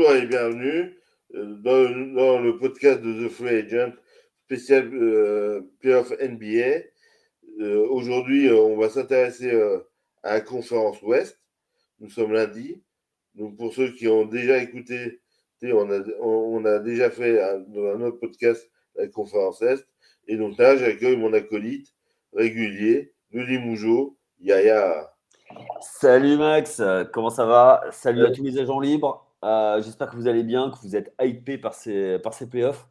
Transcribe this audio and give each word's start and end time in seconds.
bonjour 0.00 0.16
et 0.16 0.26
bienvenue 0.26 0.96
euh, 1.34 1.56
dans, 1.56 2.14
dans, 2.14 2.40
le 2.40 2.56
podcast 2.56 3.02
de 3.02 3.28
The 3.28 3.30
Free 3.30 3.56
Agent 3.56 3.92
spécial 4.46 4.88
euh, 4.94 5.60
Playoff 5.80 6.10
NBA. 6.12 6.86
Euh, 7.60 7.86
Aujourd'hui, 7.90 8.50
on 8.50 8.78
va 8.78 8.88
s'intéresser 8.88 9.52
à 10.22 10.32
la 10.34 10.40
conférence 10.40 11.02
Ouest. 11.02 11.38
Nous 11.98 12.08
sommes 12.08 12.32
lundi. 12.32 12.82
Donc, 13.34 13.58
pour 13.58 13.74
ceux 13.74 13.92
qui 13.92 14.08
ont 14.08 14.24
déjà 14.24 14.56
écouté, 14.62 15.20
on 15.64 15.90
a, 15.90 16.00
on 16.22 16.64
a 16.64 16.78
déjà 16.78 17.10
fait 17.10 17.36
dans 17.68 17.84
un 17.88 18.00
autre 18.00 18.20
podcast 18.20 18.70
la 18.94 19.06
conférence 19.06 19.60
Est. 19.60 19.86
Et 20.28 20.38
donc 20.38 20.56
là, 20.56 20.78
j'accueille 20.78 21.18
mon 21.18 21.34
acolyte 21.34 21.94
régulier, 22.32 23.12
Louis 23.32 23.58
Mougeot, 23.58 24.16
Yaya. 24.40 25.12
Salut 25.82 26.38
Max, 26.38 26.80
comment 27.12 27.28
ça 27.28 27.44
va? 27.44 27.82
Salut 27.90 28.24
à 28.24 28.30
tous 28.30 28.44
les 28.44 28.58
agents 28.58 28.80
libres. 28.80 29.29
Euh, 29.42 29.80
j'espère 29.82 30.10
que 30.10 30.16
vous 30.16 30.28
allez 30.28 30.42
bien, 30.42 30.70
que 30.70 30.78
vous 30.82 30.96
êtes 30.96 31.14
hypé 31.20 31.56
par 31.56 31.74
ces, 31.74 32.18
par 32.18 32.34
ces 32.34 32.48
playoffs. 32.48 32.88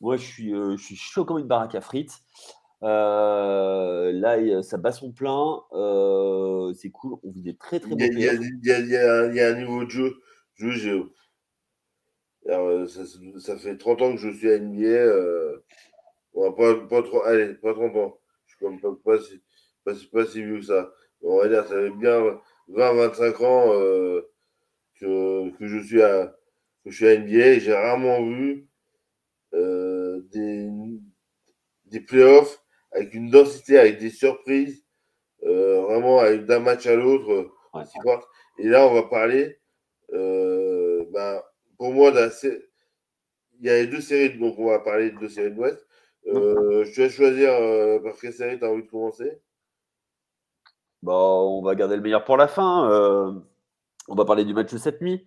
Moi, 0.00 0.16
je 0.16 0.24
suis, 0.24 0.52
euh, 0.52 0.76
je 0.76 0.84
suis 0.84 0.96
chaud 0.96 1.24
comme 1.24 1.38
une 1.38 1.46
baraque 1.46 1.74
à 1.74 1.80
frites. 1.80 2.22
Euh, 2.82 4.10
là, 4.12 4.62
ça 4.62 4.76
bat 4.78 4.90
son 4.90 5.12
plein. 5.12 5.60
c'est 6.74 6.90
cool. 6.90 7.18
On 7.22 7.30
vit 7.30 7.42
des 7.42 7.56
très 7.56 7.78
très 7.78 7.90
bons 7.90 7.96
Il 8.00 8.18
y, 8.18 9.40
a 9.40 9.48
un 9.48 9.54
niveau 9.54 9.84
de 9.84 9.90
jeu. 9.90 10.14
jeu 10.56 11.12
Alors, 12.48 12.88
ça, 12.88 13.02
ça, 13.38 13.56
fait 13.56 13.76
30 13.76 14.02
ans 14.02 14.12
que 14.12 14.18
je 14.18 14.30
suis 14.30 14.50
à 14.50 14.58
NBA. 14.58 15.60
Bon, 16.34 16.52
pas, 16.52 16.74
pas, 16.88 17.02
trop, 17.02 17.22
allez, 17.22 17.54
pas 17.54 17.74
30 17.74 17.96
ans. 17.96 18.18
Je 18.46 18.56
suis 18.56 18.64
comme 18.64 18.80
pas, 18.80 18.92
pas, 19.04 19.20
si, 19.20 19.40
pas, 19.84 19.92
pas 20.12 20.26
si 20.26 20.42
vieux 20.42 20.58
que 20.58 20.66
ça. 20.66 20.90
On 21.22 21.38
va 21.38 21.48
dire, 21.48 21.62
ça 21.62 21.74
fait 21.76 21.90
bien 21.90 22.40
20-25 22.68 23.44
ans 23.44 24.22
que, 25.02 25.66
je 25.66 25.78
suis 25.78 26.02
à, 26.02 26.34
que 26.84 26.90
je 26.90 26.96
suis 26.96 27.08
à 27.08 27.18
NBA 27.18 27.46
et 27.46 27.60
j'ai 27.60 27.74
rarement 27.74 28.22
vu 28.22 28.68
euh, 29.54 30.20
des, 30.32 30.68
des 31.86 32.00
playoffs 32.00 32.62
avec 32.92 33.14
une 33.14 33.30
densité, 33.30 33.78
avec 33.78 33.98
des 33.98 34.10
surprises, 34.10 34.84
euh, 35.44 35.80
vraiment 35.82 36.22
d'un 36.46 36.60
match 36.60 36.86
à 36.86 36.94
l'autre. 36.94 37.50
Et 38.58 38.68
là, 38.68 38.86
on 38.86 38.94
va 38.94 39.04
parler, 39.04 39.58
euh, 40.12 41.04
ben, 41.12 41.42
pour 41.78 41.92
moi, 41.92 42.12
il 42.12 43.66
y 43.66 43.70
a 43.70 43.78
les 43.78 43.86
deux 43.86 44.00
séries, 44.00 44.38
donc 44.38 44.58
on 44.58 44.66
va 44.66 44.80
parler 44.80 45.10
de 45.10 45.18
deux 45.18 45.28
séries 45.28 45.50
de 45.50 45.56
l'Ouest. 45.56 45.86
Euh, 46.26 46.84
je 46.84 47.02
vais 47.02 47.10
choisir 47.10 47.50
par 48.02 48.16
quelle 48.20 48.32
série 48.32 48.58
tu 48.58 48.64
as 48.64 48.70
envie 48.70 48.84
de 48.84 48.88
commencer? 48.90 49.40
Bon, 51.02 51.58
On 51.58 51.62
va 51.62 51.74
garder 51.74 51.96
le 51.96 52.02
meilleur 52.02 52.24
pour 52.24 52.36
la 52.36 52.46
fin. 52.46 53.42
On 54.12 54.14
va 54.14 54.26
parler 54.26 54.44
du 54.44 54.52
match 54.52 54.70
de 54.70 54.76
cette 54.76 55.00
nuit. 55.00 55.26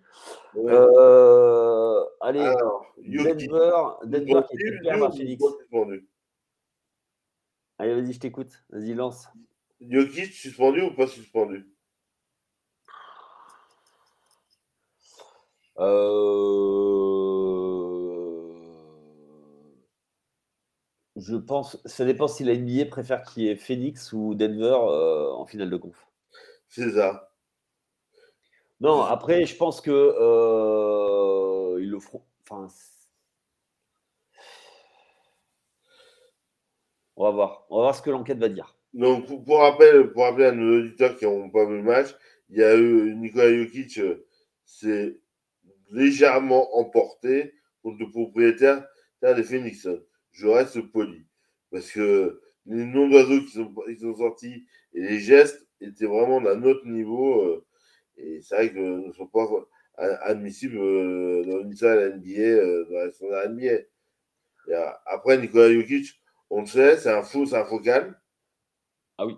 Euh, 0.54 2.04
allez, 2.20 2.54
Denver, 2.98 3.72
Denver 4.04 4.42
qui 4.48 4.56
est 4.56 4.76
super 4.76 5.12
Phoenix. 5.12 5.44
Allez, 7.78 8.00
vas-y, 8.00 8.12
je 8.12 8.20
t'écoute. 8.20 8.62
Vas-y, 8.70 8.94
lance. 8.94 9.26
Jokic 9.80 10.32
suspendu 10.32 10.82
ou 10.82 10.94
pas 10.94 11.08
suspendu? 11.08 11.68
Euh... 15.80 15.86
Je 21.16 21.34
pense, 21.34 21.82
ça 21.86 22.04
dépend 22.04 22.28
si 22.28 22.44
la 22.44 22.54
NBA 22.54 22.84
préfère 22.88 23.24
qu'il 23.24 23.42
y 23.42 23.48
ait 23.48 23.56
Phoenix 23.56 24.12
ou 24.12 24.36
Denver 24.36 24.76
euh, 24.78 25.32
en 25.32 25.44
finale 25.44 25.70
de 25.70 25.76
conf. 25.76 26.06
C'est 26.68 26.92
ça. 26.92 27.32
Non, 28.80 29.02
après, 29.02 29.46
je 29.46 29.56
pense 29.56 29.80
que 29.80 29.90
euh, 29.90 31.78
ils 31.80 31.90
le 31.90 31.98
feront. 31.98 32.22
Enfin, 32.42 32.68
on 37.16 37.24
va 37.24 37.30
voir. 37.30 37.66
On 37.70 37.76
va 37.76 37.82
voir 37.84 37.94
ce 37.94 38.02
que 38.02 38.10
l'enquête 38.10 38.38
va 38.38 38.48
dire. 38.48 38.76
Donc, 38.92 39.26
pour, 39.44 39.60
rappel, 39.60 40.12
pour 40.12 40.24
rappeler 40.24 40.46
à 40.46 40.52
nos 40.52 40.80
auditeurs 40.80 41.16
qui 41.16 41.24
n'ont 41.24 41.50
pas 41.50 41.64
vu 41.64 41.76
le 41.76 41.82
match, 41.82 42.14
il 42.50 42.58
y 42.58 42.62
a 42.62 42.76
eu 42.76 43.14
Nikola 43.14 43.54
Jokic 43.54 44.00
s'est 44.64 45.18
légèrement 45.90 46.76
emporté 46.76 47.54
contre 47.82 47.98
le 48.00 48.10
propriétaire 48.10 48.86
des 49.22 49.42
Phoenix. 49.42 49.88
Je 50.32 50.46
reste 50.46 50.80
poli. 50.92 51.26
Parce 51.70 51.90
que 51.90 52.40
les 52.66 52.84
noms 52.84 53.08
d'oiseaux 53.08 53.40
qui 53.40 53.58
qui 53.94 54.00
sont 54.00 54.16
sortis 54.16 54.66
et 54.92 55.00
les 55.00 55.18
gestes 55.18 55.66
étaient 55.80 56.06
vraiment 56.06 56.40
d'un 56.40 56.62
autre 56.62 56.86
niveau. 56.86 57.64
Et 58.16 58.40
c'est 58.40 58.54
vrai 58.54 58.72
que 58.72 58.78
ne 58.78 59.12
sont 59.12 59.26
pas 59.26 59.46
admissibles 59.96 60.78
euh, 60.78 61.44
dans 61.44 61.60
une 61.60 61.74
salle 61.74 62.18
NBA, 62.18 62.40
euh, 62.40 62.84
dans 62.90 62.98
la 62.98 63.12
salle 63.12 63.56
de 63.56 63.84
NBA. 64.68 65.00
après, 65.06 65.38
Nicolas 65.38 65.72
Jokic, 65.72 66.20
on 66.50 66.60
le 66.60 66.66
sait, 66.66 66.98
c'est 66.98 67.10
un 67.10 67.22
faux, 67.22 67.46
c'est 67.46 67.56
un 67.56 67.64
focal. 67.64 68.20
Ah 69.18 69.26
oui. 69.26 69.36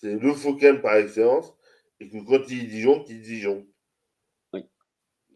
C'est 0.00 0.14
le 0.14 0.32
focal 0.32 0.80
par 0.80 0.96
excellence. 0.96 1.54
Et 1.98 2.08
que 2.08 2.16
quand 2.18 2.42
il 2.48 2.60
dit 2.60 2.66
Dijon, 2.66 3.04
il 3.08 3.20
dit 3.20 3.34
Dijon. 3.34 3.66
Oui. 4.52 4.64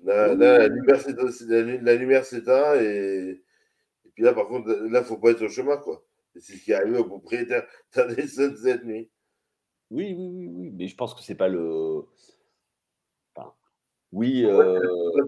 Là, 0.02 0.34
la, 0.34 0.68
lumière 0.68 2.24
s'éteint 2.24 2.74
et, 2.80 3.42
et 4.04 4.10
puis 4.14 4.24
là, 4.24 4.32
par 4.32 4.46
contre, 4.46 4.68
là, 4.70 4.76
il 4.84 4.90
ne 4.90 5.00
faut 5.02 5.18
pas 5.18 5.30
être 5.30 5.42
au 5.42 5.48
chemin, 5.48 5.76
quoi. 5.76 6.04
C'est 6.36 6.56
ce 6.56 6.64
qui 6.64 6.72
est 6.72 6.74
arrivé 6.74 6.98
au 6.98 7.04
propriétaire 7.04 7.66
des 8.16 8.26
cette 8.26 8.84
nuit. 8.84 9.10
Oui, 9.90 10.14
oui, 10.16 10.28
oui, 10.28 10.48
oui, 10.48 10.70
mais 10.72 10.88
je 10.88 10.96
pense 10.96 11.14
que 11.14 11.22
c'est 11.22 11.34
pas 11.34 11.48
le. 11.48 12.02
Oui, 14.14 14.44
euh, 14.44 14.78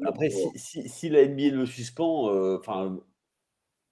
après, 0.06 0.30
si, 0.30 0.88
si, 0.88 1.08
la 1.08 1.26
NBA 1.26 1.50
le 1.56 1.66
suspend, 1.66 2.32
euh, 2.32 2.56
enfin, 2.56 2.97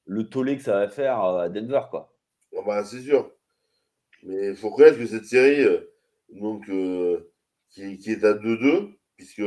le 0.06 0.28
tollé 0.28 0.56
que 0.56 0.62
ça 0.62 0.78
va 0.78 0.88
faire 0.88 1.19
à 1.19 1.49
Denver, 1.49 1.81
quoi. 1.91 2.15
Ah 2.56 2.60
bah, 2.65 2.84
c'est 2.84 3.00
sûr. 3.00 3.28
Mais 4.22 4.50
il 4.50 4.56
faut 4.56 4.71
reconnaître 4.71 4.99
que 4.99 5.06
cette 5.06 5.25
série, 5.25 5.65
euh, 5.65 5.81
donc, 6.28 6.66
qui, 7.71 8.10
est 8.12 8.22
à 8.22 8.34
2-2, 8.34 8.94
puisque 9.16 9.43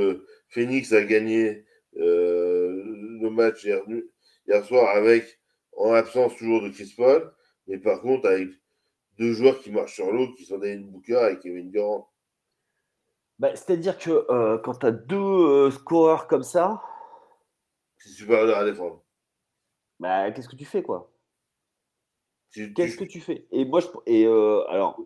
Phoenix 0.50 0.92
a 0.92 1.06
gagné 1.06 1.64
le 1.94 3.30
match 3.30 3.64
hier, 3.64 3.82
hier, 4.50 4.66
soir 4.66 4.98
avec, 4.98 5.40
en 5.78 5.94
absence 5.94 6.36
toujours 6.36 6.62
de 6.62 6.70
Chris 6.72 6.94
Paul, 6.98 7.32
mais 7.68 7.78
par 7.78 8.02
contre 8.02 8.28
avec 8.28 8.50
deux 9.18 9.32
joueurs 9.32 9.62
qui 9.62 9.72
marchent 9.72 9.96
sur 9.96 10.12
l'eau, 10.12 10.34
qui 10.34 10.44
sont 10.44 10.58
David 10.58 10.92
Booker 10.92 11.30
et 11.32 11.40
Kevin 11.40 11.72
Durant. 11.72 12.10
Bah, 13.40 13.56
c'est-à-dire 13.56 13.98
que 13.98 14.26
euh, 14.32 14.58
quand 14.58 14.80
tu 14.80 14.86
as 14.86 14.92
deux 14.92 15.18
euh, 15.18 15.72
scoreurs 15.72 16.28
comme 16.28 16.44
ça. 16.44 16.82
C'est 17.98 18.10
super 18.10 18.56
à 18.56 18.66
défendre. 18.66 19.04
Bah, 20.00 20.32
qu'est-ce 20.32 20.50
que 20.50 20.56
tu 20.56 20.66
fais, 20.66 20.82
quoi? 20.82 21.12
Qu'est-ce 22.52 22.98
que 22.98 23.04
tu 23.04 23.20
fais? 23.20 23.48
Et 23.52 23.66
moi, 23.66 23.80
je. 23.80 23.88
Et 24.06 24.26
euh, 24.26 24.64
alors. 24.70 25.00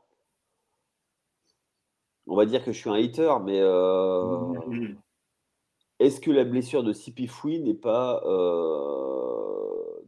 On 2.28 2.36
va 2.36 2.46
dire 2.46 2.64
que 2.64 2.72
je 2.72 2.78
suis 2.78 2.90
un 2.90 2.94
hater, 2.94 3.40
mais. 3.44 3.60
Est-ce 6.00 6.20
que 6.20 6.32
la 6.32 6.46
blessure 6.46 6.84
de 6.84 6.94
Sipi 6.94 7.28
Fouy 7.28 7.60
n'est 7.60 7.76
pas, 7.76 8.24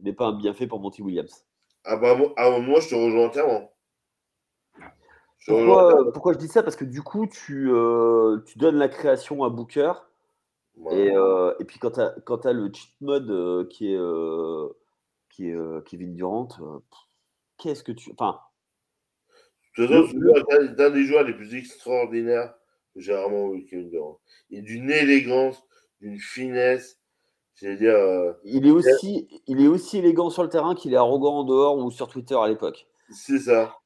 n'est 0.02 0.12
pas 0.12 0.26
un 0.26 0.32
bienfait 0.32 0.66
pour 0.66 0.80
Monty 0.80 1.02
Williams? 1.02 1.46
Ah 1.84 1.96
bah, 1.96 2.16
ah, 2.36 2.58
moi, 2.58 2.80
je 2.80 2.88
te 2.88 2.94
rejoins 2.96 3.26
entièrement. 3.26 3.73
Pourquoi, 5.46 6.32
je 6.32 6.38
dis 6.38 6.48
ça? 6.48 6.62
Parce 6.62 6.76
que 6.76 6.84
du 6.84 7.02
coup, 7.02 7.26
tu, 7.26 7.70
euh, 7.70 8.38
tu 8.46 8.58
donnes 8.58 8.76
la 8.76 8.88
création 8.88 9.44
à 9.44 9.50
Booker. 9.50 9.92
Et, 10.90 11.12
euh, 11.12 11.54
et, 11.60 11.64
puis 11.64 11.78
quand 11.78 11.92
tu 11.92 12.00
as, 12.48 12.52
le 12.52 12.70
cheat 12.72 12.90
mode 13.00 13.30
euh, 13.30 13.64
qui 13.66 13.94
est, 13.94 13.98
qui 15.30 15.50
est 15.50 15.84
Kevin 15.84 16.14
Durant, 16.14 16.48
qu'est-ce 17.58 17.84
que 17.84 17.92
tu. 17.92 18.10
Enfin. 18.12 18.40
c'est 19.76 19.84
un 19.84 20.90
des 20.90 21.04
joueurs 21.04 21.22
les 21.22 21.34
plus 21.34 21.54
extraordinaires 21.54 22.54
que 22.92 23.00
j'ai 23.00 23.12
vraiment 23.12 23.50
vu, 23.50 23.66
Kevin 23.66 23.90
Durant. 23.90 24.20
Il 24.50 24.64
d'une 24.64 24.90
élégance, 24.90 25.62
d'une 26.00 26.18
finesse. 26.18 26.98
C'est-à-dire. 27.54 28.34
il, 28.42 28.66
est 28.66 28.72
aussi, 28.72 29.28
il 29.46 29.62
est 29.62 29.68
aussi 29.68 29.98
élégant 29.98 30.28
sur 30.30 30.42
le 30.42 30.48
terrain 30.48 30.74
qu'il 30.74 30.92
est 30.92 30.96
arrogant 30.96 31.36
en 31.36 31.44
dehors 31.44 31.78
ou 31.78 31.92
sur 31.92 32.08
Twitter 32.08 32.34
à 32.34 32.48
l'époque. 32.48 32.88
C'est 33.10 33.38
ça. 33.38 33.76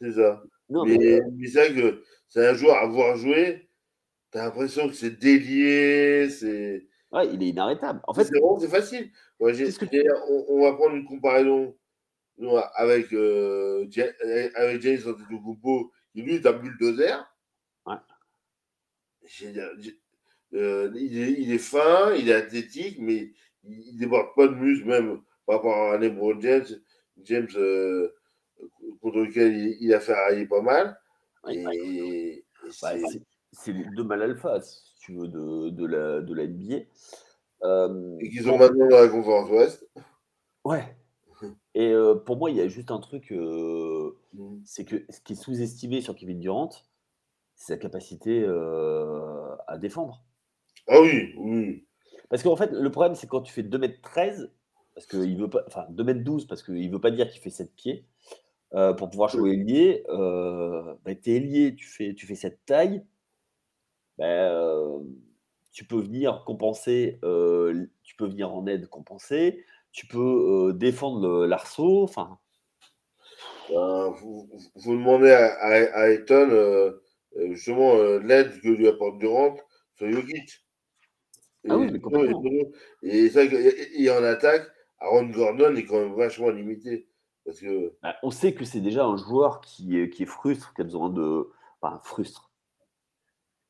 C'est 0.00 0.12
ça. 0.12 0.42
mais, 0.68 1.20
c'est 1.48 1.74
que 1.74 2.02
c'est 2.28 2.46
un 2.46 2.54
joueur 2.54 2.76
à 2.76 2.86
voir 2.86 3.16
jouer. 3.16 3.68
T'as 4.30 4.44
l'impression 4.44 4.88
que 4.88 4.94
c'est 4.94 5.18
délié, 5.18 6.30
c'est. 6.30 6.86
Ouais, 7.12 7.26
il 7.32 7.42
est 7.42 7.48
inarrêtable. 7.48 8.00
En 8.06 8.14
fait, 8.14 8.24
c'est 8.24 8.40
c'est 8.60 8.68
facile. 8.68 9.10
on, 9.40 10.62
va 10.62 10.72
prendre 10.74 10.94
une 10.94 11.04
comparaison 11.04 11.76
avec 12.74 13.12
euh, 13.12 13.86
avec 14.54 14.80
James 14.82 15.00
Antetokounmpo, 15.06 15.92
qui 16.12 16.22
lui 16.22 16.36
est 16.36 16.46
un 16.46 16.52
bulldozer. 16.52 17.18
Ouais. 17.86 17.96
Euh, 20.52 20.90
il, 20.96 21.18
est, 21.18 21.32
il, 21.32 21.52
est, 21.52 21.58
fin, 21.58 22.12
il 22.14 22.28
est 22.28 22.34
athlétique, 22.34 22.98
mais 22.98 23.32
il, 23.64 23.94
ne 23.94 23.98
déborde 23.98 24.34
pas 24.34 24.48
de 24.48 24.54
muscle 24.54 24.86
même 24.86 25.20
par 25.46 25.56
rapport 25.56 25.92
à 25.92 25.98
LeBron 25.98 26.40
James. 26.40 26.66
James 27.22 27.48
euh, 27.56 28.12
contre 29.00 29.18
lequel 29.18 29.76
il, 29.80 29.94
a 29.94 30.00
fait 30.00 30.14
railler 30.14 30.46
pas 30.46 30.62
mal. 30.62 30.98
c'est 33.52 33.72
les 33.72 33.84
deux 33.96 34.04
mal 34.04 34.22
alpha. 34.22 34.60
Si 34.60 34.94
tu 35.00 35.14
veux, 35.14 35.28
de, 35.28 35.70
de, 35.70 35.86
la, 35.86 36.20
de 36.20 36.34
la 36.34 36.46
NBA. 36.46 36.84
Et 38.20 38.28
qu'ils 38.28 38.44
sont 38.44 38.58
maintenant 38.58 38.88
dans 38.88 39.00
la 39.00 39.08
conférence 39.08 39.50
Ouest. 39.50 39.86
Ouais. 40.64 40.96
Et 41.74 41.94
pour 42.26 42.36
moi, 42.36 42.50
il 42.50 42.56
y 42.56 42.60
a 42.60 42.68
juste 42.68 42.90
un 42.90 43.00
truc, 43.00 43.30
mmh. 43.30 44.60
c'est 44.64 44.84
que 44.84 45.04
ce 45.08 45.20
qui 45.20 45.32
est 45.32 45.36
sous-estimé 45.36 46.00
sur 46.00 46.14
Kevin 46.14 46.40
Durant, 46.40 46.70
c'est 47.54 47.74
sa 47.74 47.76
capacité 47.76 48.44
à 49.66 49.78
défendre. 49.78 50.22
Ah 50.88 51.00
oui, 51.00 51.34
oui. 51.36 51.86
Parce 52.28 52.42
qu'en 52.42 52.56
fait, 52.56 52.70
le 52.72 52.90
problème, 52.90 53.14
c'est 53.14 53.26
quand 53.26 53.42
tu 53.42 53.52
fais 53.52 53.62
2m13, 53.62 54.48
parce 54.94 55.06
qu'il 55.06 55.36
veut 55.36 55.50
pas, 55.50 55.62
enfin 55.66 55.86
2m12, 55.90 56.46
parce 56.46 56.62
qu'il 56.62 56.86
ne 56.86 56.92
veut 56.92 57.00
pas 57.00 57.10
dire 57.10 57.28
qu'il 57.28 57.40
fait 57.40 57.50
7 57.50 57.74
pieds, 57.74 58.06
pour 58.70 59.10
pouvoir 59.10 59.28
jouer 59.28 59.52
ailier, 59.52 60.04
bah, 60.08 61.14
tu 61.14 61.30
es 61.30 61.36
ailier, 61.36 61.74
tu 61.74 61.86
fais, 61.86 62.14
tu 62.14 62.26
fais 62.26 62.34
cette 62.34 62.64
taille, 62.66 63.04
bah, 64.18 64.78
tu 65.72 65.84
peux 65.84 66.00
venir 66.00 66.44
compenser, 66.44 67.18
tu 68.02 68.16
peux 68.16 68.26
venir 68.26 68.52
en 68.52 68.66
aide 68.66 68.88
compenser, 68.88 69.64
tu 69.92 70.06
peux 70.06 70.72
défendre 70.74 71.46
l'arceau, 71.46 72.02
enfin. 72.02 72.38
Ben, 73.70 74.10
vous, 74.20 74.48
vous, 74.74 74.92
demandez 74.96 75.30
à, 75.30 75.54
à, 75.60 76.10
justement 77.50 77.94
l'aide 78.18 78.60
que 78.60 78.68
lui 78.68 78.88
apporte 78.88 79.18
Durant 79.18 79.56
sur 79.96 80.10
Jokic. 80.10 80.64
Ah 81.68 81.76
oui, 81.76 81.90
et 83.02 84.10
en 84.10 84.24
attaque, 84.24 84.66
Aaron 84.98 85.26
Gordon 85.26 85.76
est 85.76 85.84
quand 85.84 86.00
même 86.00 86.14
vachement 86.14 86.48
limité. 86.48 87.06
Parce 87.50 87.62
que... 87.62 87.92
Bah, 88.00 88.14
on 88.22 88.30
sait 88.30 88.54
que 88.54 88.64
c'est 88.64 88.80
déjà 88.80 89.04
un 89.04 89.16
joueur 89.16 89.60
qui 89.60 89.98
est, 89.98 90.08
qui 90.08 90.22
est 90.22 90.26
frustre, 90.26 90.72
qui 90.72 90.82
a 90.82 90.84
besoin 90.84 91.10
de. 91.10 91.50
Enfin, 91.82 91.98
frustre. 92.04 92.48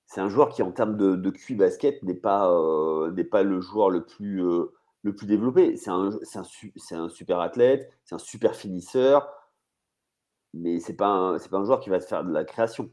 C'est 0.04 0.20
un 0.20 0.28
joueur 0.28 0.50
qui, 0.50 0.62
en 0.62 0.70
termes 0.70 0.98
de, 0.98 1.16
de 1.16 1.30
QI 1.30 1.54
basket, 1.54 2.02
n'est 2.02 2.12
pas, 2.12 2.52
euh, 2.52 3.10
n'est 3.12 3.24
pas 3.24 3.42
le 3.42 3.58
joueur 3.62 3.88
le 3.88 4.04
plus, 4.04 4.44
euh, 4.44 4.74
le 5.00 5.14
plus 5.14 5.26
développé. 5.26 5.78
C'est 5.78 5.88
un, 5.88 6.10
un, 6.10 6.42
un, 6.98 7.08
super 7.08 7.40
athlète, 7.40 7.90
c'est 8.04 8.14
un 8.14 8.18
super 8.18 8.54
finisseur, 8.54 9.32
mais 10.52 10.78
c'est 10.78 10.96
pas, 10.96 11.38
pas 11.50 11.56
un 11.56 11.64
joueur 11.64 11.80
qui 11.80 11.88
va 11.88 12.00
te 12.00 12.04
faire 12.04 12.22
de 12.22 12.32
la 12.32 12.44
création. 12.44 12.90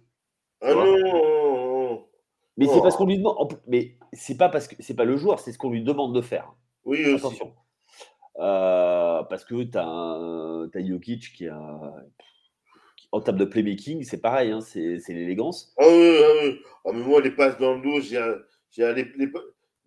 Ah 0.62 0.74
non 0.74 2.08
Mais 2.56 2.68
c'est 2.68 2.82
parce 2.82 2.96
qu'on 2.96 3.08
lui 3.08 3.18
demande. 3.18 3.60
Mais 3.68 3.98
c'est 4.14 4.38
pas 4.38 4.48
parce 4.48 4.70
que 4.70 4.76
c'est 4.80 4.96
pas 4.96 5.04
le 5.04 5.18
joueur, 5.18 5.42
c'est 5.42 5.52
ce 5.52 5.58
qu'on 5.58 5.72
lui 5.72 5.84
demande 5.84 6.16
de 6.16 6.22
faire. 6.22 6.54
Oui, 6.86 7.14
Attention. 7.14 7.54
Euh, 8.40 9.24
parce 9.24 9.46
que 9.46 9.64
tu 9.64 9.78
as, 9.78 10.80
as, 10.80 10.86
Jokic 10.86 11.34
qui 11.34 11.48
a. 11.48 11.60
En 13.12 13.22
termes 13.22 13.38
de 13.38 13.46
playmaking, 13.46 14.04
c'est 14.04 14.20
pareil, 14.20 14.52
hein, 14.52 14.60
c'est 14.62 15.02
l'élégance. 15.08 15.74
Ah 15.78 15.86
oui, 15.88 16.18
ah 16.22 16.32
oui. 16.44 16.62
Ah, 16.86 16.90
mais 16.94 17.04
moi, 17.04 17.22
les 17.22 17.32
passes 17.32 17.58
dans 17.58 17.76
le 17.76 17.82
dos, 17.82 18.02
j'ai 18.02 18.20
les, 18.78 19.08
les, 19.16 19.32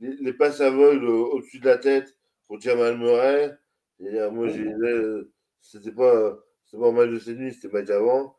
les, 0.00 0.32
passes 0.32 0.60
aveugles 0.60 1.04
au-dessus 1.04 1.60
de 1.60 1.66
la 1.66 1.76
tête 1.76 2.16
pour 2.46 2.58
Jamal 2.60 2.96
Murray. 2.96 3.54
moi, 4.32 4.48
c'était 5.60 5.92
pas, 5.92 6.38
pas 6.72 6.92
match 6.92 7.10
de 7.10 7.18
cette 7.18 7.36
nuit, 7.36 7.52
c'était 7.52 7.68
match 7.68 7.90
avant. 7.90 8.34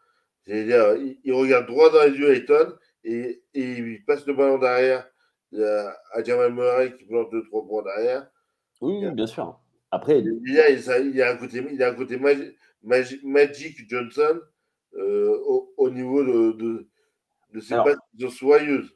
Il, 0.48 1.20
il, 1.24 1.34
regarde 1.34 1.68
droit 1.68 1.92
dans 1.92 2.04
les 2.04 2.18
yeux 2.18 2.34
Ayton 2.34 2.74
et, 3.04 3.44
et 3.54 3.72
il 3.78 4.04
passe 4.04 4.26
le 4.26 4.34
ballon 4.34 4.58
derrière 4.58 5.08
à 5.54 6.24
Jamal 6.24 6.54
Murray 6.54 6.98
qui 6.98 7.06
plante 7.06 7.32
2-3 7.32 7.68
points 7.68 7.84
derrière. 7.84 8.28
Oui, 8.82 9.10
bien 9.12 9.28
sûr. 9.28 9.60
Après, 9.92 10.20
il 10.20 10.54
y 10.54 10.60
a, 10.60 10.70
il 11.00 11.16
y 11.16 11.22
a 11.22 11.32
un 11.32 11.36
côté, 11.36 11.64
il 11.70 11.78
y 11.78 11.84
a 11.84 11.90
un 11.90 11.96
côté 11.96 12.18
Magic, 12.84 13.24
Magic 13.24 13.90
Johnson 13.90 14.40
euh, 14.96 15.38
au, 15.46 15.74
au, 15.78 15.90
niveau 15.90 16.24
de, 16.24 16.52
de, 16.54 16.88
de 17.54 17.60
ses 17.60 17.74
Alors, 17.74 17.88
soyeuses. 18.30 18.96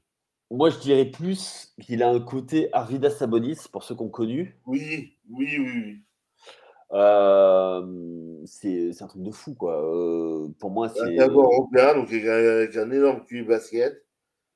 Moi, 0.51 0.69
je 0.69 0.79
dirais 0.79 1.05
plus 1.05 1.73
qu'il 1.81 2.01
a 2.01 2.09
un 2.09 2.19
côté 2.19 2.69
Arvidas 2.71 3.09
Sabonis, 3.09 3.57
pour 3.71 3.83
ceux 3.83 3.95
qu'on 3.95 4.09
connu. 4.09 4.57
Oui, 4.65 5.17
oui, 5.29 5.57
oui. 5.57 5.71
oui. 5.85 6.01
Euh, 6.91 8.41
c'est 8.45 9.01
un 9.01 9.07
truc 9.07 9.23
de 9.23 9.31
fou, 9.31 9.55
quoi. 9.55 9.81
Euh, 9.83 10.47
pour 10.59 10.71
moi, 10.71 10.89
c'est. 10.89 11.19
Un 11.19 11.27
européen, 11.27 11.95
donc 11.95 12.11
avec 12.13 12.75
un 12.75 12.91
énorme 12.91 13.25
QI 13.25 13.41
basket. 13.41 14.05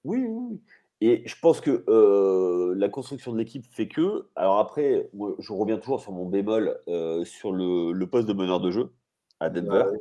Oui, 0.03 0.23
oui. 0.25 0.61
Et 1.01 1.23
je 1.25 1.35
pense 1.39 1.61
que 1.61 1.85
euh, 1.87 2.73
la 2.75 2.89
construction 2.89 3.31
de 3.31 3.37
l'équipe 3.37 3.65
fait 3.65 3.87
que. 3.87 4.27
Alors 4.35 4.59
après, 4.59 5.09
moi, 5.13 5.35
je 5.39 5.53
reviens 5.53 5.77
toujours 5.77 6.01
sur 6.01 6.11
mon 6.11 6.25
bémol 6.25 6.77
euh, 6.89 7.23
sur 7.23 7.53
le, 7.53 7.93
le, 7.93 8.07
poste 8.07 8.27
de 8.27 8.33
meneur 8.33 8.59
de 8.59 8.71
jeu 8.71 8.91
à 9.39 9.49
Denver. 9.49 9.85
Ouais. 9.91 9.99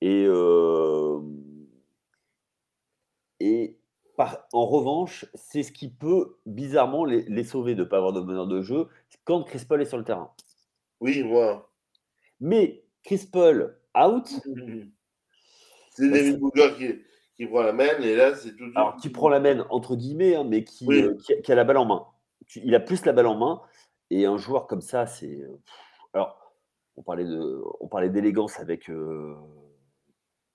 Et, 0.00 0.24
euh, 0.26 1.20
et 3.40 3.78
par, 4.16 4.46
en 4.52 4.64
revanche, 4.64 5.26
c'est 5.34 5.62
ce 5.62 5.72
qui 5.72 5.90
peut 5.90 6.36
bizarrement 6.46 7.04
les, 7.04 7.22
les 7.24 7.44
sauver 7.44 7.74
de 7.74 7.84
ne 7.84 7.88
pas 7.88 7.98
avoir 7.98 8.14
de 8.14 8.20
meneur 8.20 8.46
de 8.46 8.62
jeu 8.62 8.88
quand 9.24 9.42
Chris 9.44 9.64
Paul 9.68 9.82
est 9.82 9.86
sur 9.86 9.98
le 9.98 10.04
terrain. 10.04 10.32
Oui, 11.00 11.22
moi. 11.22 11.70
Mais 12.40 12.84
Chris 13.02 13.28
Paul 13.30 13.78
out. 13.94 14.26
C'est 15.90 16.10
David 16.10 16.40
Booker 16.40 16.74
qui 16.76 16.84
est 16.86 17.02
qui 17.36 17.46
prend 17.46 17.62
la 17.62 17.72
main, 17.72 17.98
et 18.00 18.14
là, 18.14 18.34
c'est 18.34 18.54
tout. 18.54 18.70
Alors, 18.74 18.96
qui 18.96 19.10
prend 19.10 19.28
la 19.28 19.40
main, 19.40 19.66
entre 19.70 19.96
guillemets, 19.96 20.36
hein, 20.36 20.44
mais 20.44 20.64
qui, 20.64 20.86
euh, 20.90 21.16
qui, 21.24 21.40
qui, 21.42 21.52
a 21.52 21.54
la 21.54 21.64
balle 21.64 21.78
en 21.78 21.84
main. 21.84 22.06
Il 22.56 22.74
a 22.74 22.80
plus 22.80 23.04
la 23.04 23.12
balle 23.12 23.26
en 23.26 23.36
main, 23.36 23.62
et 24.10 24.26
un 24.26 24.36
joueur 24.36 24.66
comme 24.66 24.80
ça, 24.80 25.06
c'est. 25.06 25.40
Euh, 25.40 25.60
alors, 26.12 26.54
on 26.96 27.02
parlait, 27.02 27.24
de, 27.24 27.62
on 27.80 27.88
parlait 27.88 28.10
d'élégance 28.10 28.60
avec 28.60 28.88
euh, 28.88 29.34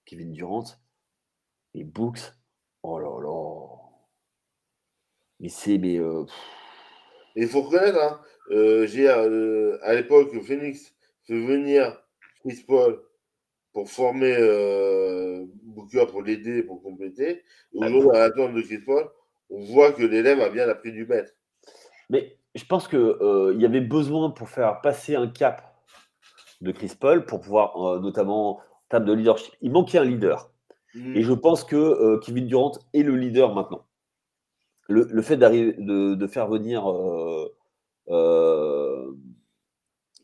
Kevin 0.05 0.31
Durant, 0.31 0.63
et 1.73 1.83
Books, 1.83 2.33
oh 2.83 2.99
là 2.99 3.19
là. 3.21 3.67
Mais 5.39 5.49
c'est. 5.49 5.77
Mais. 5.77 5.99
Euh, 5.99 6.25
il 7.35 7.47
faut 7.47 7.61
reconnaître, 7.61 7.99
hein, 7.99 8.21
j'ai 8.85 9.07
à 9.07 9.93
l'époque, 9.93 10.33
Phoenix 10.41 10.93
fait 11.23 11.39
venir 11.39 12.01
Chris 12.41 12.63
Paul 12.67 13.03
pour 13.73 13.89
former 13.89 14.35
euh, 14.37 15.45
Booker 15.63 16.05
pour 16.09 16.21
l'aider, 16.21 16.63
pour 16.63 16.81
compléter. 16.81 17.43
Aujourd'hui, 17.73 18.09
à 18.13 18.19
l'attente 18.19 18.53
de 18.53 18.61
Chris 18.61 18.79
Paul, 18.85 19.09
on 19.49 19.61
voit 19.61 19.91
que 19.91 20.03
l'élève 20.03 20.41
a 20.41 20.49
bien 20.49 20.67
appris 20.67 20.91
du 20.91 21.05
maître. 21.05 21.33
Mais 22.09 22.37
je 22.55 22.65
pense 22.65 22.87
qu'il 22.87 22.97
euh, 22.99 23.53
y 23.57 23.65
avait 23.65 23.81
besoin 23.81 24.31
pour 24.31 24.49
faire 24.49 24.81
passer 24.81 25.15
un 25.15 25.27
cap 25.27 25.75
de 26.61 26.71
Chris 26.71 26.93
Paul, 26.99 27.25
pour 27.25 27.39
pouvoir, 27.41 27.77
euh, 27.77 27.99
notamment 27.99 28.57
en 28.57 28.61
termes 28.89 29.05
de 29.05 29.13
leadership, 29.13 29.53
il 29.61 29.71
manquait 29.71 29.99
un 29.99 30.03
leader. 30.03 30.51
Mmh. 30.95 31.15
Et 31.15 31.21
je 31.21 31.33
pense 31.33 31.63
que 31.63 31.75
euh, 31.75 32.19
Kevin 32.19 32.47
Durant 32.47 32.71
est 32.93 33.03
le 33.03 33.15
leader 33.15 33.53
maintenant. 33.53 33.85
Le, 34.87 35.07
le 35.09 35.21
fait 35.21 35.37
de, 35.37 36.15
de, 36.15 36.27
faire 36.27 36.47
venir 36.47 36.89
euh, 36.89 37.55
euh, 38.09 39.11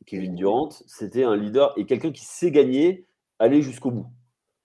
Kevin 0.08 0.34
Durant, 0.34 0.70
c'était 0.88 1.24
un 1.24 1.36
leader 1.36 1.72
et 1.77 1.86
quelqu'un 1.86 2.12
qui 2.12 2.25
sait 2.25 2.50
gagner 2.50 3.05
aller 3.39 3.62
jusqu'au 3.62 3.92
bout. 3.92 4.08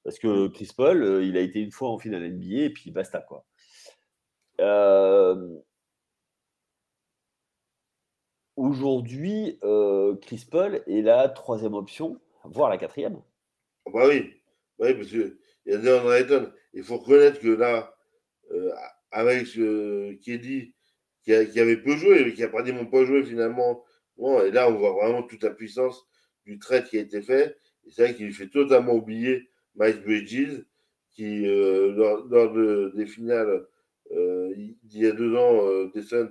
Parce 0.04 0.18
que 0.18 0.46
mmh. 0.46 0.52
Chris 0.52 0.70
Paul, 0.76 1.02
euh, 1.02 1.24
il 1.24 1.36
a 1.36 1.40
été 1.40 1.60
une 1.60 1.72
fois 1.72 1.90
en 1.90 1.98
finale 1.98 2.30
NBA 2.30 2.64
et 2.64 2.70
puis 2.70 2.90
basta 2.90 3.20
quoi. 3.20 3.44
Euh... 4.60 5.58
Aujourd'hui, 8.56 9.58
euh, 9.62 10.16
Chris 10.16 10.46
Paul 10.50 10.82
est 10.86 11.02
la 11.02 11.28
troisième 11.28 11.74
option, 11.74 12.20
voire 12.44 12.68
la 12.68 12.76
quatrième. 12.76 13.20
Ah 13.86 13.90
bah 13.94 14.08
oui, 14.08 14.34
oui 14.78 14.94
parce 14.94 15.08
qu'il 15.08 15.38
y 15.66 15.74
a 15.74 16.16
Ayton. 16.18 16.52
Il 16.74 16.82
faut 16.82 16.98
reconnaître 16.98 17.40
que 17.40 17.48
là, 17.48 17.94
avec 19.10 19.46
ce 19.46 20.12
qui 20.14 20.32
est 20.32 20.38
dit, 20.38 20.74
qui, 21.22 21.34
a, 21.34 21.44
qui, 21.44 21.60
avait 21.60 21.76
peu 21.76 21.96
joué, 21.96 22.24
mais 22.24 22.34
qui 22.34 22.42
a 22.42 22.48
pratiquement 22.48 22.86
pas 22.86 23.04
joué 23.04 23.24
finalement, 23.24 23.82
bon, 24.16 24.40
et 24.42 24.50
là 24.50 24.68
on 24.68 24.74
voit 24.74 24.92
vraiment 24.92 25.22
toute 25.22 25.42
la 25.42 25.50
puissance 25.50 26.06
du 26.44 26.58
trait 26.58 26.84
qui 26.84 26.98
a 26.98 27.00
été 27.00 27.22
fait 27.22 27.56
c'est 27.88 28.02
vrai 28.04 28.14
qu'il 28.14 28.32
fait 28.32 28.48
totalement 28.48 28.94
oublier 28.94 29.48
Mike 29.76 30.02
Bridges, 30.04 30.64
qui, 31.10 31.46
euh, 31.46 31.92
lors, 31.92 32.24
lors 32.28 32.52
de, 32.52 32.92
des 32.94 33.06
finales 33.06 33.66
euh, 34.12 34.52
il 34.56 34.76
y 34.92 35.06
a 35.06 35.12
deux 35.12 35.34
ans, 35.36 35.64
euh, 35.64 35.90
Descent 35.94 36.28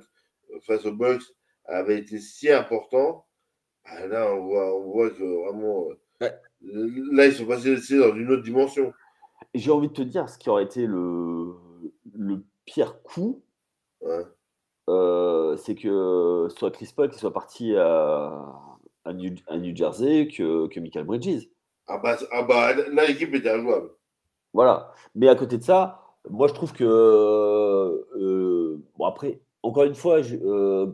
face 0.62 0.86
aux 0.86 0.94
Bucks, 0.94 1.24
avait 1.66 2.00
été 2.00 2.20
si 2.20 2.50
important. 2.50 3.26
Ah, 3.86 4.06
là, 4.08 4.34
on 4.34 4.46
voit, 4.46 4.78
on 4.78 4.92
voit 4.92 5.10
que 5.10 5.24
vraiment. 5.24 5.88
Ouais. 6.22 6.34
Là, 6.62 7.28
ils 7.28 7.34
sont 7.34 7.46
passés 7.46 7.76
dans 7.98 8.16
une 8.16 8.32
autre 8.32 8.44
dimension. 8.44 8.94
J'ai 9.54 9.72
envie 9.72 9.88
de 9.88 9.94
te 9.94 10.02
dire 10.02 10.30
ce 10.30 10.38
qui 10.38 10.50
aurait 10.50 10.66
été 10.66 10.86
le, 10.86 11.54
le 12.14 12.44
pire 12.66 13.02
coup. 13.02 13.44
Ouais. 14.02 14.26
Euh, 14.90 15.56
c'est 15.58 15.76
que 15.76 16.48
soit 16.50 16.72
Chris 16.72 16.92
Paul 16.96 17.10
qui 17.10 17.20
soit 17.20 17.34
parti 17.34 17.76
à, 17.76 18.69
à 19.06 19.14
New, 19.14 19.36
à 19.48 19.58
New 19.58 19.76
Jersey 19.76 20.28
que, 20.28 20.68
que 20.68 20.80
Michael 20.80 21.06
Bridges. 21.06 21.48
Ah 21.88 21.98
bah, 21.98 22.18
ah 22.32 22.44
bah 22.44 22.74
là, 22.76 23.08
l'équipe 23.08 23.34
était 23.34 23.50
injouable. 23.50 23.90
Voilà. 24.54 24.94
Mais 25.16 25.28
à 25.28 25.36
côté 25.36 25.58
de 25.58 25.64
ça, 25.64 26.02
moi, 26.30 26.48
je 26.48 26.54
trouve 26.54 26.74
que. 26.74 26.84
Euh, 26.84 28.78
bon, 28.98 29.06
après, 29.06 29.42
encore 29.64 29.84
une 29.84 29.96
fois, 29.96 30.22
je, 30.22 30.36
euh, 30.38 30.88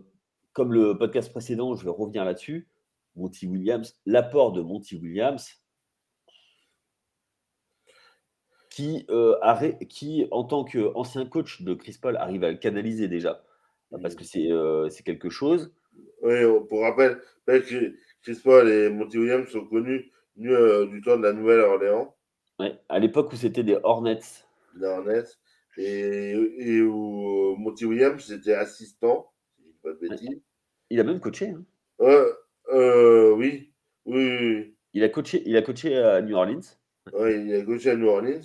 comme 0.54 0.72
le 0.74 0.98
podcast 0.98 1.32
précédent, 1.32 1.76
je 1.76 1.84
vais 1.84 1.92
revenir 1.92 2.24
là-dessus. 2.26 2.68
Monty 3.16 3.48
Williams, 3.48 3.96
l'apport 4.06 4.52
de 4.52 4.62
Monty 4.62 4.96
Williams. 4.98 5.50
qui, 8.70 9.06
euh, 9.10 9.38
arrête- 9.42 9.88
qui, 9.88 10.28
en 10.32 10.44
tant 10.44 10.66
qu'ancien 10.66 11.26
coach 11.26 11.62
de 11.62 11.74
Chris 11.76 11.98
Paul, 12.02 12.18
arrive 12.18 12.44
à 12.44 12.52
le 12.52 12.58
canaliser 12.58 13.08
déjà. 13.08 13.42
Parce 14.02 14.16
que 14.16 14.26
c'est 14.26 14.50
c'est 14.90 15.04
quelque 15.04 15.30
chose. 15.30 15.74
Oui, 16.26 16.68
pour 16.68 16.82
rappel, 16.82 17.22
Chris 17.46 18.40
Paul 18.44 18.68
et 18.68 18.90
Monty 18.90 19.20
Williams 19.20 19.48
sont 19.48 19.66
connus 19.66 20.12
euh, 20.40 20.88
du 20.88 21.00
temps 21.02 21.18
de 21.18 21.22
la 21.22 21.34
Nouvelle-Orléans. 21.34 22.16
Ouais, 22.60 22.80
à 22.90 22.98
l'époque 22.98 23.32
où 23.32 23.36
c'était 23.36 23.64
des 23.64 23.78
Hornets. 23.84 24.22
Les 24.76 24.88
Hornets. 24.88 25.30
Et, 25.78 26.32
et 26.32 26.82
où 26.82 27.56
Monty 27.58 27.86
Williams 27.86 28.32
était 28.32 28.56
assistant, 28.56 29.32
si 29.56 29.72
pas 29.84 29.92
de 29.92 30.00
bêtises. 30.00 30.42
Il 30.90 31.00
a 31.00 31.04
même 31.04 31.20
coaché. 31.20 31.50
Hein. 31.50 31.64
Euh, 32.74 33.32
oui. 33.34 33.72
oui. 34.06 34.76
Il 34.94 35.04
a 35.04 35.10
coaché, 35.10 35.44
il 35.46 35.56
a 35.56 35.62
coaché 35.62 35.96
à 35.96 36.24
New 36.24 36.36
Orleans. 36.36 36.62
Oui, 37.14 37.34
il 37.46 37.54
a 37.54 37.62
coaché 37.64 37.92
à 37.92 37.96
New 37.96 38.08
Orleans. 38.08 38.42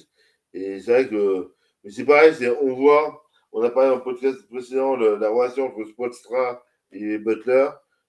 Et 0.53 0.81
c'est 0.81 0.93
vrai 0.93 1.09
que. 1.09 1.55
Mais 1.83 1.91
c'est 1.91 2.05
pareil, 2.05 2.35
on 2.61 2.75
voit, 2.75 3.23
on 3.53 3.63
a 3.63 3.71
parlé 3.71 3.95
le 3.95 4.03
podcast 4.03 4.47
précédent 4.51 4.99
de 4.99 5.07
la 5.07 5.31
relation 5.31 5.69
entre 5.69 5.83
Spotstra 5.89 6.63
et 6.93 7.19
Butler. 7.19 7.69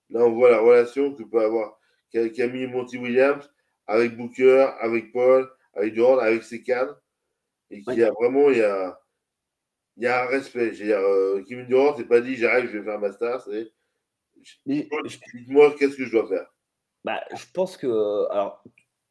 Là, 0.10 0.26
on 0.26 0.32
voit 0.32 0.52
la 0.52 0.60
relation 0.60 1.14
que 1.14 1.24
peut 1.24 1.42
avoir 1.42 1.80
Camille 2.12 2.68
Monty 2.68 2.98
Williams 2.98 3.50
avec 3.88 4.18
Booker, 4.18 4.70
avec 4.80 5.12
Paul, 5.12 5.50
avec 5.74 5.94
Durant, 5.94 6.18
avec 6.18 6.44
ses 6.44 6.64
cadres. 6.64 7.02
Et 7.70 7.82
qu'il 7.82 8.00
y 8.00 8.04
a 8.04 8.12
vraiment, 8.12 8.50
il 8.50 8.58
y 8.58 8.64
a, 8.64 9.00
il 9.98 10.04
y 10.04 10.08
a 10.08 10.24
un 10.24 10.28
respect. 10.28 10.72
Dire, 10.72 11.00
euh, 11.00 11.44
Kevin 11.48 11.68
Durant, 11.68 11.96
c'est 11.96 12.06
pas 12.06 12.20
dit 12.20 12.36
j'arrive, 12.36 12.70
je 12.70 12.78
vais 12.78 12.84
faire 12.84 13.00
ma 13.00 13.12
star, 13.12 13.42
c'est 13.42 13.72
dites-moi 14.66 15.76
qu'est-ce 15.78 15.96
que 15.96 16.06
je 16.06 16.12
dois 16.12 16.28
faire? 16.28 16.48
Bah, 17.04 17.22
je 17.36 17.46
pense 17.54 17.78
que. 17.78 18.32
Alors, 18.32 18.64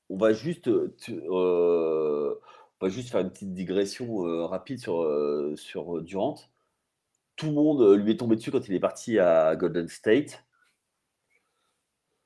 on 0.08 0.16
va 0.16 0.32
juste. 0.32 0.68
Euh, 0.68 2.34
on 2.80 2.86
va 2.86 2.90
juste 2.90 3.10
faire 3.10 3.20
une 3.20 3.30
petite 3.30 3.52
digression 3.52 4.26
euh, 4.26 4.46
rapide 4.46 4.78
sur, 4.78 5.02
euh, 5.02 5.54
sur 5.56 6.00
Durant. 6.02 6.36
Tout 7.40 7.46
le 7.46 7.52
monde 7.52 7.94
lui 7.94 8.12
est 8.12 8.16
tombé 8.18 8.36
dessus 8.36 8.50
quand 8.50 8.68
il 8.68 8.74
est 8.74 8.80
parti 8.80 9.18
à 9.18 9.56
Golden 9.56 9.88
State. 9.88 10.44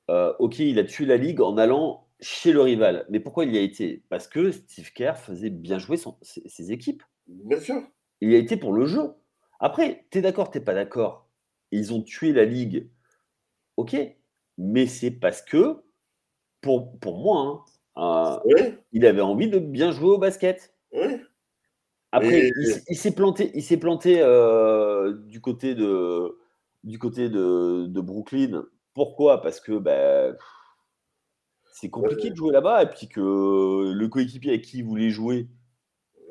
ok, 0.09 0.59
il 0.59 0.77
a 0.77 0.83
tué 0.83 1.05
la 1.05 1.15
ligue 1.15 1.39
en 1.39 1.57
allant 1.57 2.05
chez 2.19 2.51
le 2.51 2.59
rival. 2.59 3.05
Mais 3.09 3.21
pourquoi 3.21 3.45
il 3.45 3.55
y 3.55 3.57
a 3.57 3.61
été? 3.61 4.03
Parce 4.09 4.27
que 4.27 4.51
Steve 4.51 4.91
Kerr 4.91 5.15
faisait 5.15 5.49
bien 5.49 5.79
jouer 5.79 5.95
son, 5.95 6.17
ses, 6.21 6.73
équipes. 6.73 7.01
Bien 7.27 7.61
sûr. 7.61 7.81
Il 8.19 8.29
y 8.29 8.35
a 8.35 8.37
été 8.37 8.57
pour 8.57 8.73
le 8.73 8.85
jeu. 8.85 9.13
Après, 9.61 10.05
tu 10.11 10.17
es 10.17 10.21
d'accord, 10.21 10.51
tu 10.51 10.59
pas 10.59 10.73
d'accord. 10.73 11.29
Ils 11.71 11.93
ont 11.93 12.01
tué 12.01 12.33
la 12.33 12.43
ligue. 12.43 12.89
Ok. 13.77 13.95
Mais 14.57 14.85
c'est 14.85 15.11
parce 15.11 15.41
que, 15.41 15.81
pour, 16.59 16.99
pour 16.99 17.19
moi, 17.19 17.65
hein, 17.95 18.41
euh, 18.45 18.71
il 18.91 19.05
avait 19.05 19.21
envie 19.21 19.49
de 19.49 19.59
bien 19.59 19.91
jouer 19.91 20.09
au 20.09 20.17
basket. 20.17 20.75
Après, 22.15 22.49
il, 22.87 22.95
s'est 22.95 23.13
planté, 23.13 23.51
il 23.55 23.63
s'est 23.63 23.77
planté 23.77 24.21
euh, 24.21 25.13
du 25.27 25.41
côté 25.41 25.75
de, 25.75 26.37
du 26.83 26.97
côté 26.97 27.29
de, 27.29 27.87
de 27.87 28.01
Brooklyn. 28.01 28.65
Pourquoi? 28.93 29.41
Parce 29.41 29.59
que 29.59 29.77
ben, 29.77 30.37
c'est 31.73 31.89
compliqué 31.89 32.29
de 32.29 32.35
jouer 32.35 32.53
là-bas 32.53 32.83
et 32.83 32.89
puis 32.89 33.09
que 33.09 33.91
le 33.91 34.07
coéquipier 34.07 34.51
avec 34.51 34.63
qui 34.63 34.77
il 34.77 34.85
voulait 34.85 35.09
jouer, 35.09 35.49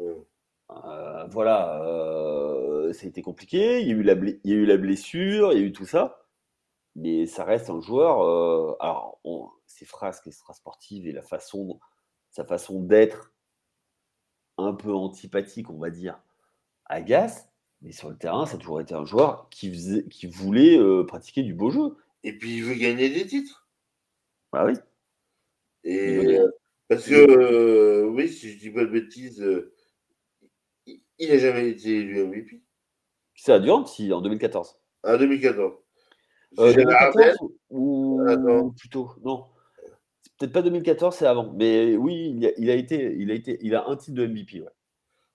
euh, 0.01 1.25
voilà, 1.31 1.83
euh, 1.83 2.93
ça 2.95 3.05
a 3.05 3.09
été 3.09 3.21
compliqué. 3.21 3.83
Il 3.83 3.89
y, 3.89 3.91
a 3.91 3.95
eu 3.95 4.03
la 4.03 4.15
il 4.15 4.51
y 4.51 4.53
a 4.53 4.57
eu 4.57 4.67
la 4.67 4.79
blessure, 4.79 5.53
il 5.53 5.59
y 5.59 5.63
a 5.63 5.67
eu 5.67 5.73
tout 5.73 5.87
ça. 5.87 6.25
Mais 6.97 7.27
ça 7.27 7.45
reste 7.45 7.69
un 7.69 7.83
joueur. 7.83 8.81
Alors, 8.81 9.21
ses 9.67 9.85
phrases 9.85 10.23
extra-sportives 10.25 11.07
et 11.07 11.13
la 11.13 11.23
façon, 11.23 11.79
sa 12.31 12.45
façon 12.45 12.81
d'être 12.81 13.34
un 14.59 14.73
peu 14.73 14.93
antipathique, 14.93 15.71
on 15.71 15.79
va 15.79 15.91
dire, 15.91 16.19
agace. 16.87 17.49
Mais 17.83 17.93
sur 17.93 18.09
le 18.09 18.17
terrain, 18.17 18.47
ça 18.47 18.57
a 18.57 18.59
toujours 18.59 18.81
été 18.81 18.95
un 18.95 19.05
joueur 19.05 19.49
qui, 19.51 19.71
faisait, 19.71 20.05
qui 20.09 20.27
voulait 20.27 20.79
pratiquer 21.07 21.43
du 21.43 21.53
beau 21.53 21.71
jeu. 21.71 21.97
Et 22.23 22.39
puis, 22.39 22.57
il 22.57 22.65
veut 22.65 22.75
gagner 22.75 23.11
des 23.11 23.27
titres. 23.27 23.69
Bah 24.53 24.65
oui. 24.65 24.75
Et 25.85 26.39
parce 26.89 27.07
que, 27.07 27.15
euh, 27.15 28.07
oui, 28.07 28.29
si 28.29 28.53
je 28.53 28.59
dis 28.59 28.71
pas 28.71 28.83
de 28.83 28.91
bêtises, 28.91 29.41
euh, 29.41 29.73
il 30.87 31.29
n'a 31.29 31.39
jamais 31.39 31.71
été 31.71 31.89
élu 31.99 32.25
MVP. 32.25 32.63
C'est 33.35 33.53
à 33.53 33.59
Durant, 33.59 33.87
si, 33.87 34.13
en 34.13 34.21
2014. 34.21 34.77
En 35.03 35.17
2014. 35.17 35.73
Euh, 36.59 36.73
2014 36.73 37.37
ou, 37.71 38.23
ou 38.23 38.73
plutôt 38.73 39.11
Non. 39.25 39.47
Peut-être 40.39 40.53
pas 40.53 40.63
2014, 40.63 41.17
c'est 41.17 41.27
avant. 41.27 41.53
Mais 41.53 41.97
oui, 41.97 42.35
il 42.37 42.47
a, 42.47 42.51
il 42.59 42.71
a, 42.71 42.75
été, 42.75 43.15
il 43.17 43.31
a 43.31 43.35
été, 43.35 43.59
il 43.63 43.75
a 43.75 43.87
un 43.87 43.97
titre 43.97 44.17
de 44.17 44.27
MVP, 44.27 44.61
ouais. 44.63 44.69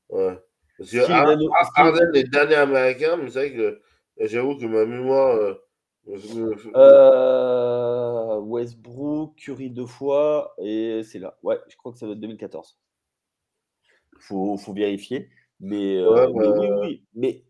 Ouais. 0.10 0.39
Parce 0.77 0.91
que 0.91 1.12
Arden 1.12 2.15
est 2.15 2.24
le 2.24 2.29
dernier 2.29 2.56
américain, 2.56 3.18
mais 3.18 3.29
c'est 3.29 3.50
vrai 3.50 3.53
que 3.53 3.82
j'avoue 4.20 4.58
que 4.58 4.65
ma 4.65 4.86
mémoire 4.86 5.36
euh, 5.36 5.53
euh, 6.75 8.38
Westbrook, 8.39 9.36
Curry 9.36 9.70
deux 9.70 9.86
fois, 9.86 10.53
et 10.58 11.01
c'est 11.03 11.20
là. 11.20 11.38
Ouais, 11.44 11.60
je 11.68 11.75
crois 11.75 11.91
que 11.91 12.00
ça 12.00 12.06
doit 12.06 12.15
être 12.15 12.22
2014. 12.22 12.77
Faut, 14.20 14.58
faut 14.58 14.74
vérifier. 14.74 15.29
Mais, 15.60 15.98
euh, 15.98 16.27
oui, 16.29 16.48
bah 16.48 16.79
oui, 16.82 17.03
Mais 17.13 17.44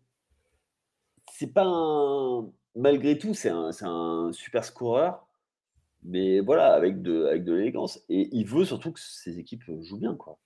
c'est 1.32 1.52
pas 1.52 1.64
un. 1.64 2.50
Malgré 2.76 3.18
tout, 3.18 3.34
c'est 3.34 3.48
un, 3.48 3.70
un, 3.82 4.32
super 4.32 4.64
scoreur. 4.64 5.26
Mais 6.02 6.40
voilà, 6.40 6.72
avec 6.72 7.02
de, 7.02 7.26
avec 7.26 7.44
de 7.44 7.52
l'élégance. 7.52 8.02
Et 8.08 8.28
il 8.32 8.46
veut 8.46 8.64
surtout 8.64 8.92
que 8.92 9.00
ses 9.00 9.38
équipes 9.38 9.64
jouent 9.82 9.98
bien, 9.98 10.14
quoi. 10.14 10.38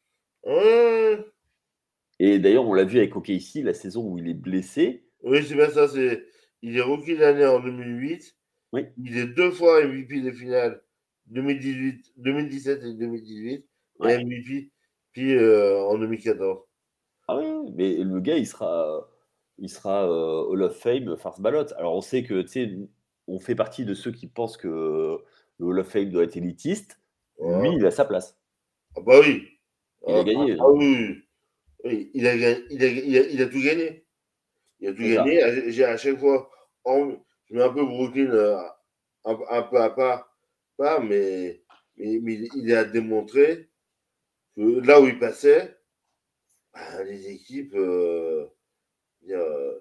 Et 2.18 2.38
d'ailleurs, 2.38 2.66
on 2.66 2.74
l'a 2.74 2.84
vu 2.84 2.98
avec 2.98 3.16
OKC, 3.16 3.62
la 3.62 3.74
saison 3.74 4.08
où 4.08 4.18
il 4.18 4.28
est 4.28 4.34
blessé. 4.34 5.04
Oui, 5.22 5.42
c'est 5.44 5.54
bien 5.54 5.70
ça. 5.70 5.88
C'est 5.88 6.24
il 6.62 6.76
est 6.76 6.82
rookie 6.82 7.16
l'année 7.16 7.46
en 7.46 7.60
2008. 7.60 8.36
Oui. 8.72 8.86
Il 8.98 9.16
est 9.16 9.26
deux 9.26 9.50
fois 9.50 9.84
MVP 9.84 10.20
des 10.20 10.32
finales 10.32 10.82
2018, 11.26 12.12
2017 12.16 12.84
et 12.84 12.94
2018. 12.94 13.66
Et 14.06 14.24
MVP 14.24 14.70
puis 15.14 15.34
euh, 15.34 15.80
en 15.80 15.96
2014. 15.96 16.60
Ah 17.28 17.36
oui, 17.38 17.72
mais 17.74 17.94
le 17.96 18.20
gars, 18.20 18.36
il 18.36 18.46
sera, 18.46 19.08
il 19.58 19.70
sera 19.70 20.06
euh, 20.06 20.44
Hall 20.48 20.62
of 20.62 20.76
Fame 20.76 21.16
first 21.16 21.40
ballot. 21.40 21.72
Alors 21.78 21.94
on 21.94 22.02
sait 22.02 22.22
que, 22.22 22.42
tu 22.42 22.48
sais, 22.48 22.78
on 23.26 23.38
fait 23.38 23.54
partie 23.54 23.86
de 23.86 23.94
ceux 23.94 24.12
qui 24.12 24.26
pensent 24.26 24.58
que 24.58 25.18
le 25.58 25.66
Hall 25.66 25.80
of 25.80 25.88
Fame 25.88 26.10
doit 26.10 26.24
être 26.24 26.36
élitiste. 26.36 26.98
Lui, 27.40 27.76
il 27.76 27.86
a 27.86 27.90
sa 27.90 28.04
place. 28.04 28.36
Ah 28.96 29.00
bah 29.00 29.20
oui. 29.20 29.48
Il 30.06 30.14
a 30.14 30.24
gagné. 30.24 30.56
Ah, 30.58 30.70
oui. 30.70 31.22
oui. 31.84 32.10
Il, 32.14 32.26
a, 32.26 32.34
il, 32.34 32.44
a, 32.44 32.58
il, 32.70 32.84
a, 32.84 33.20
il 33.28 33.42
a 33.42 33.46
tout 33.46 33.62
gagné. 33.62 34.06
Il 34.80 34.88
a 34.88 34.92
tout 34.92 35.02
gagné. 35.02 35.70
J'ai 35.72 35.84
à 35.84 35.96
chaque 35.96 36.18
fois 36.18 36.50
je 36.86 37.54
mets 37.54 37.62
un 37.62 37.72
peu 37.72 37.84
Brooklyn 37.84 38.30
euh, 38.30 38.58
un, 39.24 39.62
peu 39.62 39.80
à 39.80 39.90
part, 39.90 40.36
pas, 40.76 41.00
mais, 41.00 41.62
mais, 41.96 42.48
il 42.54 42.74
a 42.74 42.84
démontré 42.84 43.70
que 44.56 44.80
là 44.86 45.00
où 45.00 45.06
il 45.06 45.18
passait, 45.18 45.78
bah, 46.72 47.02
les 47.04 47.28
équipes, 47.28 47.74
euh, 47.74 48.46
euh, 49.30 49.80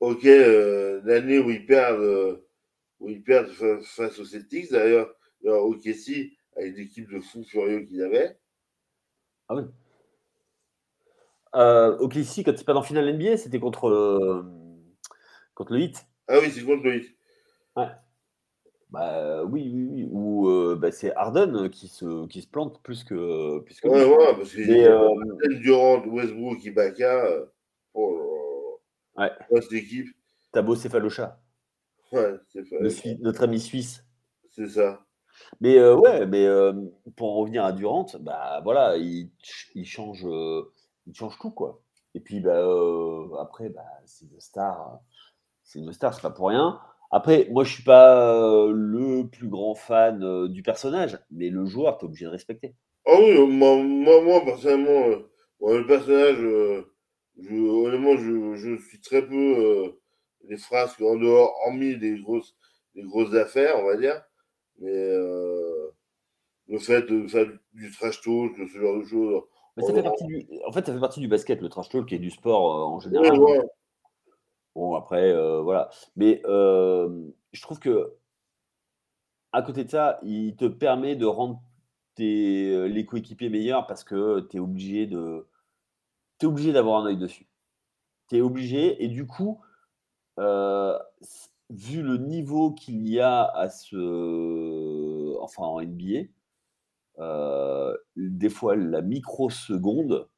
ok, 0.00 0.22
l'année 1.04 1.38
où 1.38 1.50
ils 1.50 1.66
perdent, 1.66 2.42
où 3.06 3.10
ils 3.10 3.22
perdent 3.22 3.50
face 3.82 4.18
aux 4.18 4.24
Celtics, 4.24 4.70
d'ailleurs, 4.70 5.14
ok, 5.44 5.82
si, 5.94 6.36
avec 6.56 6.76
l'équipe 6.76 7.08
de 7.08 7.20
fous 7.20 7.44
furieux 7.44 7.80
qu'ils 7.82 8.02
avaient. 8.02 8.36
Ah 9.48 9.54
oui. 9.54 9.62
Euh, 11.54 11.96
quand 11.98 12.10
ils 12.16 12.64
perdent 12.64 12.78
en 12.78 12.82
finale 12.82 13.16
NBA, 13.16 13.36
c'était 13.36 13.60
contre. 13.60 14.44
Contre 15.54 15.72
le 15.72 15.80
hit 15.80 16.06
Ah 16.28 16.38
oui, 16.42 16.50
c'est 16.50 16.64
contre 16.64 16.82
le 16.82 16.96
hit. 16.96 17.16
Ouais. 17.76 17.88
Bah, 18.90 19.44
oui, 19.44 19.70
oui, 19.72 19.88
oui. 19.90 20.08
Ou 20.10 20.48
euh, 20.48 20.76
bah, 20.76 20.92
c'est 20.92 21.14
Harden 21.14 21.68
qui 21.70 21.88
se, 21.88 22.26
qui 22.26 22.42
se 22.42 22.48
plante 22.48 22.82
plus 22.82 23.04
que. 23.04 23.60
Plus 23.60 23.80
que 23.80 23.88
ouais, 23.88 24.04
ouais, 24.04 24.36
parce 24.36 24.52
que 24.52 24.60
euh... 24.60 25.58
Durant, 25.60 26.04
Westbrook, 26.06 26.64
Ibaka. 26.64 27.26
Euh, 27.26 27.46
oh, 27.94 28.80
ouais. 29.16 29.30
cette 29.60 29.72
équipe. 29.72 30.08
T'as 30.52 30.62
beau 30.62 30.74
céphalocha. 30.74 31.40
Ouais, 32.12 32.34
Notre 33.20 33.44
ami 33.44 33.60
suisse. 33.60 34.04
C'est 34.50 34.68
ça. 34.68 35.04
Mais 35.60 35.78
euh, 35.78 35.94
ouais, 35.94 36.26
mais 36.26 36.46
euh, 36.46 36.72
pour 37.14 37.32
en 37.32 37.40
revenir 37.40 37.64
à 37.64 37.72
Durant, 37.72 38.06
bah 38.20 38.60
voilà, 38.64 38.96
il, 38.96 39.30
il 39.74 39.84
change, 39.84 40.26
il 41.06 41.14
change 41.14 41.38
tout 41.38 41.50
quoi. 41.50 41.82
Et 42.14 42.20
puis 42.20 42.40
bah, 42.40 42.64
après, 43.38 43.68
bah, 43.68 43.84
c'est 44.06 44.24
une 44.24 44.40
star 44.40 45.00
c'est 45.66 45.80
une 45.80 45.92
star, 45.92 46.14
c'est 46.14 46.22
pas 46.22 46.30
pour 46.30 46.48
rien. 46.48 46.78
Après, 47.10 47.48
moi, 47.50 47.64
je 47.64 47.72
suis 47.72 47.82
pas 47.82 48.34
euh, 48.40 48.72
le 48.72 49.28
plus 49.28 49.48
grand 49.48 49.74
fan 49.74 50.22
euh, 50.22 50.48
du 50.48 50.62
personnage, 50.62 51.18
mais 51.30 51.50
le 51.50 51.66
joueur, 51.66 51.98
tu 51.98 52.04
es 52.04 52.08
obligé 52.08 52.24
de 52.24 52.30
respecter. 52.30 52.74
Ah 53.04 53.16
oui, 53.18 53.46
moi, 53.48 53.76
moi, 54.22 54.44
personnellement, 54.44 55.08
euh, 55.62 55.78
le 55.78 55.86
personnage, 55.86 56.38
je, 57.38 57.54
honnêtement, 57.54 58.16
je, 58.16 58.76
suis 58.88 59.00
très 59.00 59.26
peu 59.26 59.98
les 60.48 60.56
phrases 60.56 60.94
en 61.00 61.16
dehors, 61.16 61.54
hormis 61.66 61.96
des 61.96 62.18
grosses, 62.20 62.56
des 62.94 63.02
grosses 63.02 63.34
affaires, 63.34 63.78
on 63.78 63.84
va 63.84 63.96
dire. 63.96 64.22
Mais 64.78 65.16
le 66.68 66.78
fait 66.78 67.02
de 67.02 67.26
faire 67.26 67.46
du 67.72 67.90
trash 67.90 68.20
talk, 68.20 68.56
ce 68.56 68.78
genre 68.78 68.98
de 68.98 69.04
choses, 69.04 69.42
Mais 69.76 69.84
ça 69.84 69.94
fait 69.94 70.02
partie 70.02 70.24
du, 70.24 70.46
en 70.66 70.72
fait, 70.72 70.84
ça 70.86 70.92
fait 70.92 71.00
partie 71.00 71.20
du 71.20 71.28
basket, 71.28 71.60
le 71.60 71.68
trash 71.68 71.88
talk 71.88 72.12
et 72.12 72.18
du 72.18 72.30
sport 72.30 72.76
euh, 72.76 72.84
en 72.84 73.00
général. 73.00 73.38
Ouais, 73.38 73.58
ouais. 73.58 73.64
Bon, 74.74 74.94
après, 74.94 75.30
euh, 75.30 75.62
voilà. 75.62 75.90
Mais 76.16 76.42
euh, 76.44 77.28
je 77.52 77.62
trouve 77.62 77.78
que 77.78 78.14
à 79.52 79.62
côté 79.62 79.84
de 79.84 79.90
ça, 79.90 80.18
il 80.22 80.54
te 80.56 80.66
permet 80.66 81.16
de 81.16 81.24
rendre 81.24 81.62
tes, 82.14 82.70
euh, 82.74 82.86
les 82.86 83.06
coéquipiers 83.06 83.48
meilleurs 83.48 83.86
parce 83.86 84.04
que 84.04 84.40
tu 84.50 84.58
es 84.58 84.60
obligé 84.60 85.06
de, 85.06 85.46
t'es 86.38 86.46
obligé 86.46 86.72
d'avoir 86.72 87.02
un 87.02 87.06
œil 87.06 87.16
dessus. 87.16 87.46
Tu 88.28 88.36
es 88.36 88.40
obligé, 88.40 89.02
et 89.02 89.08
du 89.08 89.26
coup, 89.26 89.60
euh, 90.38 90.98
vu 91.70 92.02
le 92.02 92.16
niveau 92.18 92.72
qu'il 92.72 93.08
y 93.08 93.20
a 93.20 93.44
à 93.44 93.68
ce, 93.70 95.36
enfin 95.40 95.64
en 95.64 95.80
NBA, 95.80 96.28
euh, 97.18 97.96
des 98.16 98.48
fois 98.48 98.76
la 98.76 99.02
microseconde 99.02 100.28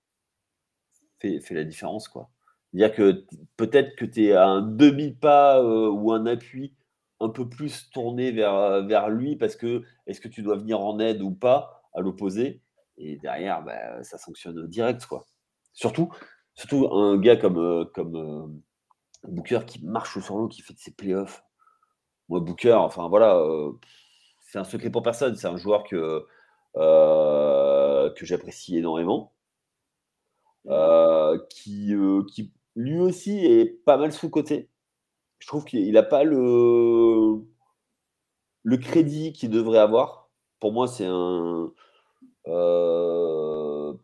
fait, 1.20 1.40
fait 1.40 1.54
la 1.54 1.64
différence, 1.64 2.08
quoi. 2.08 2.30
C'est-à-dire 2.72 2.94
que 2.94 3.26
peut-être 3.56 3.96
que 3.96 4.04
tu 4.04 4.26
es 4.26 4.32
à 4.32 4.46
un 4.46 4.62
demi-pas 4.62 5.62
euh, 5.62 5.88
ou 5.88 6.12
un 6.12 6.26
appui 6.26 6.74
un 7.20 7.30
peu 7.30 7.48
plus 7.48 7.90
tourné 7.90 8.30
vers, 8.30 9.08
lui 9.08 9.36
parce 9.36 9.56
que 9.56 9.82
est-ce 10.06 10.20
que 10.20 10.28
tu 10.28 10.42
dois 10.42 10.56
venir 10.56 10.80
en 10.80 10.98
aide 11.00 11.22
ou 11.22 11.32
pas 11.32 11.82
à 11.94 12.00
l'opposé? 12.00 12.62
Et 12.98 13.16
derrière 13.16 13.62
bah, 13.62 14.02
ça 14.04 14.18
sanctionne 14.18 14.66
direct 14.66 15.06
quoi. 15.06 15.24
Surtout, 15.72 16.10
surtout 16.54 16.88
un 16.92 17.18
gars 17.18 17.36
comme, 17.36 17.88
comme 17.94 18.60
Booker 19.24 19.60
qui 19.66 19.84
marche 19.84 20.18
sur 20.20 20.36
l'eau, 20.38 20.48
qui 20.48 20.62
fait 20.62 20.74
de 20.74 20.78
ses 20.78 20.92
playoffs. 20.92 21.44
Moi 22.28 22.40
Booker, 22.40 22.74
enfin 22.74 23.08
voilà, 23.08 23.36
euh, 23.38 23.72
c'est 24.40 24.58
un 24.58 24.64
secret 24.64 24.90
pour 24.90 25.02
personne, 25.02 25.36
c'est 25.36 25.48
un 25.48 25.56
joueur 25.56 25.84
que, 25.84 26.26
euh, 26.76 28.10
que 28.14 28.26
j'apprécie 28.26 28.76
énormément. 28.78 29.32
Euh, 30.66 31.38
qui, 31.50 31.94
qui 32.32 32.52
lui 32.76 32.98
aussi 33.00 33.38
est 33.46 33.64
pas 33.84 33.96
mal 33.96 34.12
sous-coté. 34.12 34.68
Je 35.38 35.46
trouve 35.46 35.64
qu'il 35.64 35.90
n'a 35.92 36.02
pas 36.02 36.24
le, 36.24 37.38
le 38.62 38.76
crédit 38.76 39.32
qu'il 39.32 39.50
devrait 39.50 39.78
avoir. 39.78 40.30
Pour 40.60 40.72
moi, 40.72 40.88
c'est 40.88 41.06
un. 41.06 41.72
euh, 42.48 43.27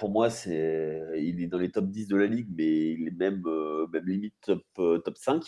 pour 0.04 0.10
moi, 0.12 0.28
c'est, 0.28 1.00
il 1.16 1.42
est 1.42 1.46
dans 1.46 1.56
les 1.56 1.70
top 1.70 1.86
10 1.86 2.06
de 2.06 2.16
la 2.16 2.26
ligue, 2.26 2.48
mais 2.54 2.90
il 2.92 3.08
est 3.08 3.10
même, 3.10 3.42
euh, 3.46 3.86
même 3.86 4.04
limite 4.04 4.34
top, 4.42 4.62
euh, 4.78 4.98
top 4.98 5.16
5. 5.16 5.44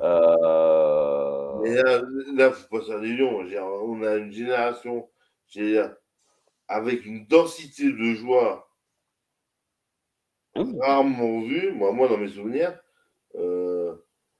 Euh, 0.00 1.58
Mais 1.62 1.74
là, 1.74 2.00
là, 2.34 2.50
faut 2.50 2.78
pas 2.78 2.82
faire 2.86 2.98
d'illusion. 3.02 3.28
On 3.84 4.02
a 4.02 4.14
une 4.16 4.32
génération, 4.32 5.10
dire, 5.50 5.94
avec 6.68 7.06
une 7.06 7.26
densité 7.26 7.92
de 7.92 8.14
joueurs 8.14 8.66
rarement 10.80 11.42
vue. 11.42 11.72
Moi, 11.72 11.92
moi, 11.92 12.08
dans 12.08 12.18
mes 12.18 12.28
souvenirs, 12.28 12.78
euh, 13.36 13.94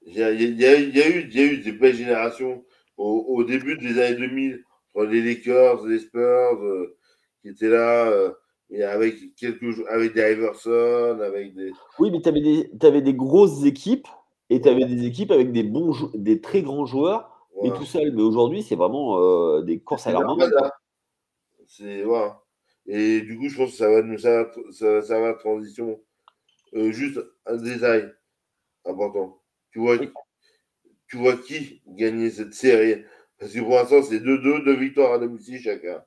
il 0.05 0.15
y, 0.15 0.23
a, 0.23 0.31
il 0.31 0.59
y 0.59 0.65
a- 0.65 0.75
il 0.75 0.95
y 0.95 1.01
a 1.01 1.09
eu, 1.09 1.21
il 1.21 1.35
y 1.35 1.39
a 1.41 1.45
eu 1.45 1.57
des 1.59 1.71
belles 1.71 1.95
générations 1.95 2.65
au, 2.97 3.25
au 3.29 3.43
début 3.43 3.77
des 3.77 3.99
années 4.01 4.17
2000, 4.17 4.63
entre 4.95 5.09
les 5.11 5.21
Lakers, 5.21 5.85
les 5.85 5.99
Spurs, 5.99 6.63
euh, 6.63 6.97
qui 7.43 7.49
étaient 7.49 7.69
là, 7.69 8.07
euh, 8.09 8.31
avec 8.87 9.35
quelques 9.35 9.63
avec 9.89 10.13
des 10.13 10.31
Iverson, 10.31 11.19
avec 11.21 11.53
des. 11.53 11.71
Oui, 11.99 12.09
mais 12.09 12.21
tu 12.21 12.29
avais, 12.29 12.41
des- 12.41 13.01
des 13.01 13.13
grosses 13.13 13.63
équipes 13.65 14.07
et 14.49 14.61
tu 14.61 14.67
avais 14.69 14.85
des 14.85 15.05
équipes 15.05 15.29
avec 15.31 15.51
des, 15.51 15.63
bons 15.63 15.93
des 16.15 16.41
très 16.41 16.61
grands 16.63 16.85
joueurs, 16.85 17.47
mais 17.61 17.67
voilà. 17.69 17.75
tout 17.77 17.85
seul. 17.85 18.11
Mais 18.13 18.21
aujourd'hui, 18.23 18.63
c'est 18.63 18.75
vraiment 18.75 19.19
euh, 19.19 19.61
des 19.61 19.79
courses 19.79 20.07
à 20.07 20.11
l'armement. 20.13 20.37
quoi. 20.37 20.47
l'armada. 20.49 20.73
C'est 21.67 22.01
voilà. 22.03 22.39
Et 22.87 23.21
du 23.21 23.37
coup, 23.37 23.47
je 23.49 23.57
pense 23.57 23.71
que 23.71 23.77
ça 23.77 23.89
va 23.89 24.01
nous 24.01 24.17
ça, 24.17 24.49
ça, 24.71 25.01
ça 25.01 25.19
va 25.19 25.33
transition. 25.33 25.99
Euh, 26.73 26.91
juste 26.91 27.19
un 27.45 27.57
détail 27.57 28.11
important. 28.85 29.39
Tu 29.71 29.79
vois, 29.79 29.97
Oui. 29.97 30.09
tu 31.07 31.17
vois 31.17 31.35
qui 31.37 31.81
gagner 31.87 32.29
cette 32.31 32.53
série? 32.53 33.03
Parce 33.37 33.53
que 33.53 33.59
pour 33.59 33.71
l'instant, 33.75 34.01
c'est 34.01 34.19
2-2, 34.19 34.63
deux 34.63 34.75
victoires 34.75 35.13
à 35.13 35.19
domicile 35.19 35.59
chacun. 35.59 36.03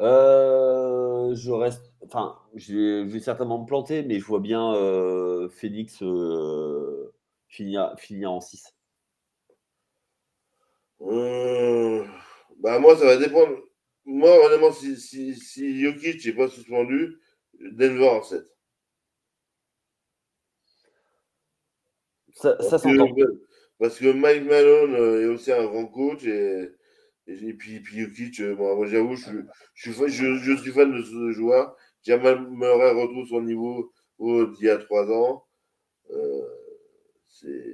Euh, 0.00 1.34
je 1.34 1.50
reste. 1.50 1.92
Enfin, 2.02 2.38
je 2.54 3.02
vais, 3.04 3.20
certainement 3.20 3.60
me 3.60 3.66
planter, 3.66 4.02
mais 4.02 4.20
je 4.20 4.24
vois 4.24 4.40
bien 4.40 4.74
euh, 4.74 5.48
Phoenix 5.48 6.02
euh, 6.02 7.12
finir, 7.48 7.94
finir 7.98 8.30
en 8.32 8.40
6. 8.40 8.74
Euh, 11.02 12.04
bah 12.60 12.78
moi, 12.78 12.96
ça 12.96 13.06
va 13.06 13.16
dépendre. 13.16 13.56
Moi, 14.04 14.30
honnêtement, 14.46 14.72
si, 14.72 14.96
si, 14.96 15.34
si 15.34 15.80
Jokic 15.80 16.24
n'est 16.24 16.32
pas 16.32 16.48
suspendu, 16.48 17.18
Denver 17.60 18.08
en 18.08 18.22
7. 18.22 18.44
Ça, 22.34 22.60
ça 22.62 22.78
s'entend. 22.78 23.08
parce 23.80 23.98
que 23.98 24.12
Mike 24.12 24.44
Malone 24.44 24.94
est 25.22 25.26
aussi 25.26 25.50
un 25.52 25.64
grand 25.64 25.86
coach 25.86 26.24
et, 26.24 26.70
et, 27.26 27.54
puis, 27.54 27.80
puis 27.80 28.00
Jokic, 28.00 28.40
euh, 28.40 28.54
moi, 28.56 28.86
j'avoue, 28.86 29.16
je, 29.16 29.30
je, 29.74 29.90
suis 29.90 29.92
fan- 29.92 30.08
je, 30.08 30.34
je 30.36 30.56
suis 30.56 30.70
fan 30.72 30.92
de 30.92 31.02
ce 31.02 31.32
joueur. 31.32 31.76
J'aimerais 32.02 32.34
retrouver 32.34 33.26
son 33.28 33.42
niveau 33.42 33.92
au- 34.18 34.46
d'il 34.46 34.66
y 34.66 34.70
a 34.70 34.78
trois 34.78 35.10
ans. 35.10 35.44
Euh, 36.10 36.42
c'est. 37.28 37.64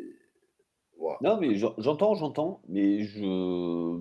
Non, 1.21 1.38
mais 1.41 1.57
j'en- 1.57 1.75
j'entends, 1.79 2.15
j'entends, 2.15 2.62
mais 2.69 3.03
je, 3.05 4.01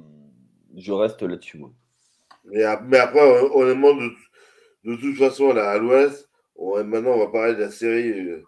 je 0.76 0.92
reste 0.92 1.22
là-dessus, 1.24 1.58
moi. 1.58 1.72
Mais, 2.46 2.64
ap- 2.64 2.84
mais 2.88 2.98
après, 2.98 3.22
hon- 3.22 3.56
honnêtement, 3.62 3.94
de, 3.96 4.12
de 4.86 4.96
toute 4.96 5.18
façon, 5.18 5.54
là, 5.54 5.72
à 5.72 5.78
l'ouest, 5.78 6.30
maintenant, 6.86 7.12
on 7.12 7.20
va 7.20 7.28
parler 7.28 7.56
de 7.56 7.60
la 7.62 7.72
série 7.72 8.12
euh, 8.12 8.44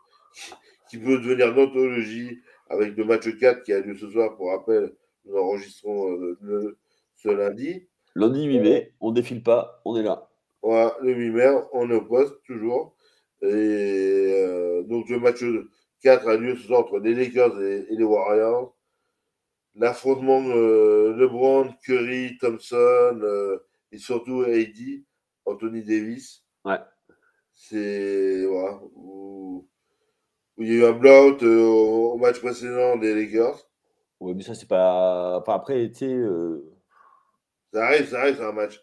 qui, 0.89 0.97
peut 0.97 1.19
devenir 1.19 1.51
une 1.51 1.59
anthologie 1.67 2.39
avec 2.69 2.95
le 2.97 3.05
match 3.05 3.27
4 3.37 3.63
qui 3.63 3.73
a 3.73 3.79
lieu 3.81 3.95
ce 3.95 4.09
soir. 4.09 4.35
Pour 4.37 4.49
rappel, 4.51 4.93
nous 5.25 5.35
enregistrons 5.37 6.11
euh, 6.11 6.37
le- 6.41 6.77
ce 7.23 7.29
lundi. 7.29 7.87
Lundi 8.15 8.43
8 8.43 8.59
mai, 8.59 8.93
on 8.99 9.11
défile 9.11 9.41
pas, 9.43 9.81
on 9.85 9.95
est 9.95 10.03
là. 10.03 10.29
Voilà, 10.61 10.95
le 11.01 11.13
8 11.13 11.31
mai, 11.31 11.49
on 11.71 11.89
est 11.89 11.95
au 11.95 12.01
poste, 12.01 12.35
toujours. 12.45 12.95
Et 13.41 13.45
euh, 13.47 14.83
donc, 14.83 15.09
le 15.09 15.19
match 15.19 15.43
4 16.01 16.27
a 16.27 16.35
lieu 16.37 16.55
ce 16.55 16.67
soir 16.67 16.81
entre 16.81 16.99
les 16.99 17.15
Lakers 17.15 17.59
et, 17.61 17.85
et 17.89 17.95
les 17.95 18.03
Warriors. 18.03 18.75
L'affrontement 19.75 20.43
euh, 20.49 21.15
LeBron, 21.15 21.73
Curry, 21.83 22.37
Thompson 22.39 23.19
euh, 23.23 23.57
et 23.91 23.97
surtout 23.97 24.41
AD, 24.41 25.03
Anthony 25.45 25.83
Davis. 25.83 26.45
Ouais. 26.65 26.79
C'est. 27.51 28.45
Voilà. 28.45 28.79
Où, 28.95 29.67
où 30.57 30.61
il 30.61 30.67
y 30.67 30.71
a 30.71 30.75
eu 30.75 30.85
un 30.85 30.91
blowout 30.91 31.41
euh, 31.43 31.65
au, 31.65 32.13
au 32.13 32.17
match 32.17 32.39
précédent 32.39 32.97
des 32.97 33.15
Lakers. 33.15 33.67
Ouais, 34.19 34.33
mais 34.35 34.43
ça, 34.43 34.53
c'est 34.53 34.67
pas. 34.67 35.39
Enfin, 35.39 35.55
après, 35.55 35.89
tu 35.89 35.95
sais. 35.95 36.19
Euh, 37.75 37.79
Ça 37.79 37.85
arrive, 37.87 38.07
ça 38.09 38.21
arrive, 38.21 38.35
c'est 38.37 38.43
un 38.45 38.51
match. 38.51 38.81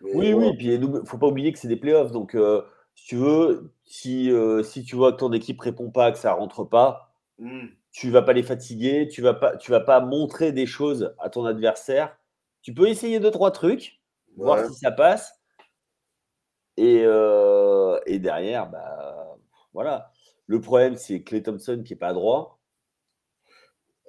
Mais 0.00 0.10
Oui, 0.14 0.32
voilà. 0.32 0.48
oui, 0.50 0.56
puis 0.56 0.78
n'oublie- 0.78 1.06
faut 1.06 1.18
pas 1.18 1.28
oublier 1.28 1.52
que 1.52 1.58
c'est 1.58 1.68
des 1.68 1.76
playoffs. 1.76 2.12
Donc, 2.12 2.34
euh, 2.34 2.62
si 2.94 3.06
tu 3.06 3.16
veux, 3.16 3.72
si, 3.84 4.30
euh, 4.30 4.62
si 4.62 4.84
tu 4.84 4.96
vois 4.96 5.12
que 5.12 5.18
ton 5.18 5.32
équipe 5.32 5.60
répond 5.60 5.90
pas, 5.90 6.12
que 6.12 6.18
ça 6.18 6.32
rentre 6.34 6.64
pas, 6.64 7.14
Hmm. 7.38 7.66
tu 7.92 8.10
vas 8.10 8.22
pas 8.22 8.32
les 8.32 8.42
fatiguer, 8.42 9.08
tu 9.08 9.22
vas 9.22 9.34
pas, 9.34 9.56
tu 9.56 9.70
vas 9.70 9.80
pas 9.80 10.00
montrer 10.00 10.52
des 10.52 10.66
choses 10.66 11.14
à 11.18 11.30
ton 11.30 11.44
adversaire. 11.46 12.16
Tu 12.62 12.74
peux 12.74 12.88
essayer 12.88 13.20
deux, 13.20 13.30
trois 13.30 13.50
trucs, 13.50 14.00
voir 14.36 14.64
si 14.66 14.74
ça 14.74 14.92
passe. 14.92 15.32
Et, 16.76 17.02
euh, 17.04 17.98
et 18.06 18.18
derrière, 18.18 18.68
bah, 18.70 19.36
voilà. 19.72 20.10
Le 20.46 20.60
problème, 20.60 20.96
c'est 20.96 21.22
Clay 21.22 21.42
Thompson 21.42 21.82
qui 21.84 21.92
est 21.94 21.96
pas 21.96 22.12
droit. 22.12 22.61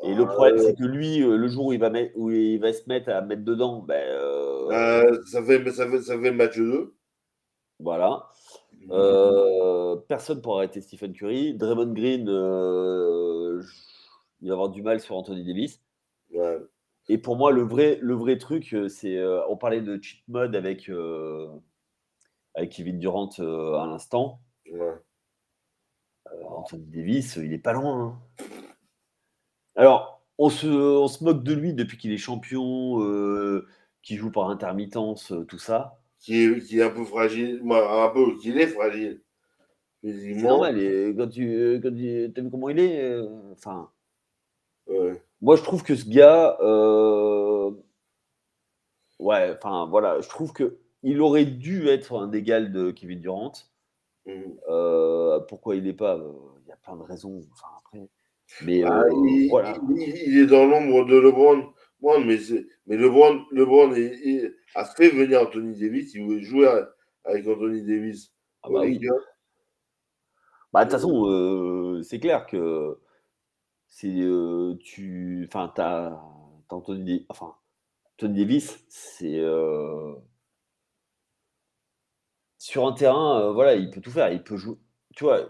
Et 0.04 0.14
le 0.14 0.26
problème, 0.26 0.56
Euh, 0.58 0.64
c'est 0.64 0.76
que 0.76 0.84
lui, 0.84 1.22
euh, 1.24 1.38
le 1.38 1.48
jour 1.48 1.68
où 1.68 1.74
il 1.74 1.80
va, 1.80 1.90
mettre, 1.90 2.12
où 2.18 2.30
il 2.30 2.58
va 2.60 2.74
se 2.74 2.88
mettre 2.88 3.10
à 3.10 3.22
mettre 3.22 3.44
dedans, 3.44 3.80
ben, 3.82 3.96
euh, 4.10 4.70
euh, 4.72 5.24
ça, 5.26 5.44
fait, 5.44 5.64
ça, 5.72 5.90
fait, 5.90 6.02
ça 6.02 6.20
fait 6.20 6.32
le 6.32 6.36
match 6.38 6.58
2. 6.58 6.94
voilà. 7.80 8.28
Euh, 8.92 9.96
personne 10.10 10.42
pour 10.42 10.58
arrêter 10.58 10.82
Stephen 10.82 11.14
Curry. 11.14 11.54
Draymond 11.54 11.94
Green, 11.94 12.28
euh, 12.28 13.62
il 14.42 14.50
va 14.50 14.54
avoir 14.56 14.70
du 14.70 14.82
mal 14.82 15.00
sur 15.00 15.16
Anthony 15.16 15.46
Davis. 15.46 15.82
Ouais. 16.34 16.60
Et 17.08 17.18
pour 17.18 17.38
moi, 17.38 17.52
le 17.52 17.62
vrai, 17.62 17.98
le 18.02 18.14
vrai 18.14 18.38
truc, 18.38 18.74
euh, 18.74 18.90
c'est. 18.90 19.18
euh, 19.18 19.42
on 19.48 19.56
parlait 19.58 19.82
de 19.82 20.02
cheat 20.02 20.22
mode 20.28 20.56
avec, 20.56 20.90
euh, 20.90 21.48
avec 22.56 22.72
Kevin 22.72 23.00
Durant 23.00 23.30
euh, 23.40 23.76
à 23.76 23.86
l'instant. 23.88 24.42
Ouais. 24.70 24.80
Euh, 26.28 26.44
Anthony 26.50 26.86
Davis, 26.88 27.38
euh, 27.38 27.46
il 27.46 27.54
est 27.54 27.58
pas 27.58 27.74
loin. 27.74 28.20
hein. 28.40 28.44
Alors, 29.76 30.22
on 30.38 30.50
se, 30.50 30.68
on 30.68 31.08
se 31.08 31.24
moque 31.24 31.44
de 31.44 31.54
lui 31.54 31.74
depuis 31.74 31.98
qu'il 31.98 32.12
est 32.12 32.18
champion, 32.18 33.02
euh, 33.04 33.68
qui 34.02 34.16
joue 34.16 34.32
par 34.32 34.50
intermittence, 34.50 35.32
euh, 35.32 35.46
tout 35.46 35.58
ça. 35.58 36.00
Qui, 36.20 36.44
est, 36.44 36.60
qui 36.66 36.80
est 36.80 36.84
un 36.84 36.90
peu 36.90 37.04
fragile. 37.06 37.62
Moi, 37.64 38.06
un 38.06 38.10
peu, 38.10 38.38
qu'il 38.38 38.58
est 38.60 38.68
fragile. 38.68 39.22
C'est 40.04 40.36
normal. 40.36 40.80
Et 40.80 41.16
quand 41.16 41.30
tu, 41.30 41.80
quand 41.82 41.96
tu 41.96 42.34
as 42.36 42.42
vu 42.42 42.50
comment 42.50 42.70
il 42.70 42.80
est, 42.80 43.04
euh, 43.04 43.52
enfin. 43.52 43.90
Ouais. 44.88 45.22
Moi, 45.42 45.56
je 45.56 45.64
trouve 45.64 45.84
que 45.84 45.96
ce 45.96 46.10
gars, 46.10 46.58
ouais, 49.20 49.56
enfin 49.56 49.86
voilà, 49.88 50.22
je 50.22 50.30
trouve 50.30 50.54
que 50.54 50.78
il 51.04 51.22
aurait 51.22 51.46
dû 51.46 51.88
être 51.90 52.18
un 52.18 52.32
égal 52.32 52.72
de 52.72 52.92
Kevin 52.92 53.20
Durant. 53.20 53.52
Euh, 54.28 55.40
pourquoi 55.42 55.76
il 55.76 55.84
n'est 55.84 55.94
pas 55.94 56.18
euh, 56.18 56.32
Il 56.64 56.70
y 56.70 56.72
a 56.72 56.78
plein 56.78 56.96
de 56.96 57.04
raisons. 57.04 57.42
Enfin, 57.52 57.68
après. 57.80 58.08
Mais 58.62 58.84
Ah, 58.84 59.02
euh, 59.02 59.10
il, 59.30 59.50
voilà. 59.50 59.78
il- 59.96 60.16
il 60.28 60.38
est 60.40 60.46
dans 60.48 60.66
l'ombre 60.66 61.06
de 61.06 61.18
LeBron. 61.18 61.74
Bon, 62.02 62.20
mais, 62.26 62.38
LeBron, 62.88 63.46
LeBron 63.52 63.94
est- 63.96 64.14
est- 64.28 64.56
a 64.76 64.86
fait 64.86 65.10
venir 65.10 65.42
Anthony 65.42 65.80
Davis. 65.80 66.14
Il 66.16 66.24
voulait 66.26 66.42
jouer 66.44 66.68
avec 67.26 67.48
Anthony 67.48 67.84
Davis. 67.84 68.34
Ah 68.64 68.70
aux 68.70 68.74
bah 68.74 68.82
oui. 68.82 68.94
Lakers. 69.00 69.22
Bah, 70.72 70.86
de 70.86 70.90
toute 70.90 71.00
façon, 71.00 71.28
euh, 71.30 72.02
c'est 72.04 72.20
clair 72.20 72.46
que 72.48 73.00
c'est 73.88 74.10
euh, 74.22 74.76
tu, 74.84 75.46
enfin, 75.50 75.72
t'as, 75.76 76.12
t'as 76.70 76.76
Anthony, 76.78 77.04
Davis- 77.06 77.26
enfin, 77.30 77.56
Anthony 78.20 78.40
Davis, 78.40 78.86
c'est 78.90 79.40
euh, 79.40 80.16
sur 82.58 82.88
un 82.88 82.94
terrain, 82.94 83.52
voilà, 83.52 83.76
il 83.76 83.90
peut 83.92 84.02
tout 84.02 84.12
faire. 84.12 84.32
Il 84.32 84.44
peut 84.44 84.58
jouer. 84.58 84.78
Tu 85.16 85.24
vois, 85.24 85.46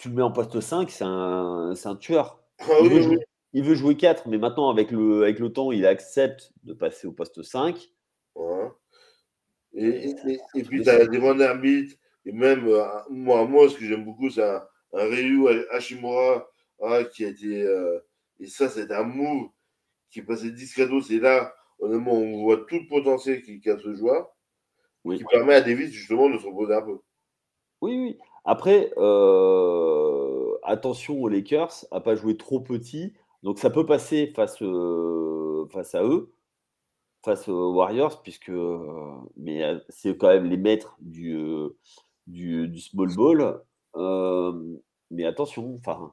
tu 0.00 0.08
le 0.08 0.14
mets 0.14 0.22
en 0.22 0.32
poste 0.32 0.58
5, 0.60 0.90
c'est 0.90 1.04
un, 1.04 1.74
un 1.84 1.96
tueur. 1.96 2.42
Ah 2.60 2.64
Il 2.80 2.84
oui, 2.84 2.88
veut, 2.88 2.96
oui, 2.96 3.02
jouer, 3.02 3.18
il 3.52 3.64
veut 3.64 3.74
jouer 3.74 3.96
4, 3.98 4.28
mais 4.28 4.38
maintenant, 4.38 4.70
avec 4.70 4.90
le, 4.90 5.24
avec 5.24 5.38
le 5.38 5.52
temps, 5.52 5.72
il 5.72 5.84
accepte 5.84 6.52
de 6.64 6.72
passer 6.72 7.06
au 7.06 7.12
poste 7.12 7.42
5. 7.42 7.92
Voilà. 8.34 8.72
Et, 9.74 9.86
et, 9.86 10.10
et- 10.26 10.40
et 10.54 10.62
puis, 10.64 10.82
tu 10.82 10.88
as 10.88 11.06
des 11.06 11.18
bons 11.18 11.38
arbitres. 11.42 11.96
Et 12.24 12.32
même, 12.32 12.66
euh, 12.66 12.82
moi, 13.10 13.44
moi, 13.46 13.68
ce 13.68 13.76
que 13.76 13.84
j'aime 13.84 14.06
beaucoup, 14.06 14.30
c'est 14.30 14.42
un, 14.42 14.62
un 14.94 15.04
Ryu 15.04 15.46
Hashimura 15.70 16.48
ah, 16.82 17.04
qui 17.04 17.26
a 17.26 17.28
été. 17.28 17.62
euh, 17.62 17.98
et 18.38 18.46
ça, 18.46 18.70
c'est 18.70 18.90
un 18.90 19.02
move 19.04 19.50
qui 20.10 20.20
est 20.20 20.22
passé 20.22 20.50
discreto. 20.50 21.02
C'est 21.02 21.18
là, 21.18 21.54
honnêtement, 21.78 22.14
on 22.14 22.42
voit 22.42 22.64
tout 22.66 22.78
le 22.78 22.86
potentiel 22.88 23.42
qu'il 23.42 23.60
qu'a 23.60 23.78
ce 23.78 23.94
joueur. 23.94 24.34
Oui. 25.04 25.18
Qui 25.18 25.24
permet 25.24 25.54
à 25.54 25.60
Davis, 25.60 25.90
justement, 25.92 26.30
de 26.30 26.38
se 26.38 26.46
reposer 26.46 26.74
un 26.74 26.82
peu. 26.82 26.98
Oui, 27.82 27.96
oui. 27.98 28.18
Après, 28.44 28.92
euh, 28.96 30.54
attention 30.62 31.20
aux 31.20 31.28
Lakers 31.28 31.72
à 31.90 32.00
pas 32.00 32.14
jouer 32.14 32.36
trop 32.36 32.60
petit. 32.60 33.12
Donc 33.42 33.58
ça 33.58 33.70
peut 33.70 33.86
passer 33.86 34.32
face, 34.34 34.62
euh, 34.62 35.66
face 35.72 35.94
à 35.94 36.04
eux, 36.04 36.32
face 37.24 37.48
aux 37.48 37.74
Warriors, 37.74 38.22
puisque 38.22 38.50
euh, 38.50 38.78
mais 39.36 39.62
euh, 39.64 39.78
c'est 39.88 40.16
quand 40.16 40.28
même 40.28 40.46
les 40.46 40.56
maîtres 40.56 40.96
du, 41.00 41.44
du, 42.26 42.68
du 42.68 42.80
small 42.80 43.14
ball. 43.16 43.62
Mais 45.10 45.24
attention, 45.24 45.78
enfin. 45.78 46.12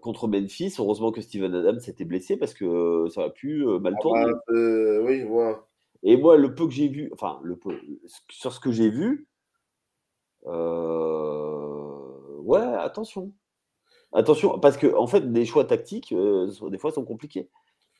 contre 0.00 0.26
Memphis, 0.28 0.74
heureusement 0.78 1.12
que 1.12 1.20
Steven 1.20 1.54
Adams 1.54 1.80
s'était 1.80 2.04
blessé 2.04 2.36
parce 2.36 2.54
que 2.54 3.06
ça 3.10 3.20
aurait 3.22 3.32
pu 3.32 3.64
mal 3.80 3.94
Ah 3.98 4.02
tourner. 4.02 4.24
bah, 4.24 4.52
oui, 5.04 5.22
voilà. 5.24 5.66
Et 6.02 6.16
moi, 6.16 6.36
le 6.36 6.54
peu 6.54 6.66
que 6.66 6.72
j'ai 6.72 6.88
vu, 6.88 7.10
enfin, 7.12 7.40
le 7.42 7.56
peu, 7.56 7.78
sur 8.30 8.52
ce 8.52 8.60
que 8.60 8.72
j'ai 8.72 8.90
vu, 8.90 9.28
euh, 10.46 12.38
ouais, 12.40 12.58
attention. 12.60 13.32
Attention, 14.12 14.58
parce 14.58 14.76
que, 14.76 14.94
en 14.94 15.06
fait, 15.06 15.20
les 15.20 15.46
choix 15.46 15.64
tactiques, 15.64 16.12
euh, 16.12 16.50
des 16.70 16.78
fois, 16.78 16.90
sont 16.92 17.04
compliqués. 17.04 17.48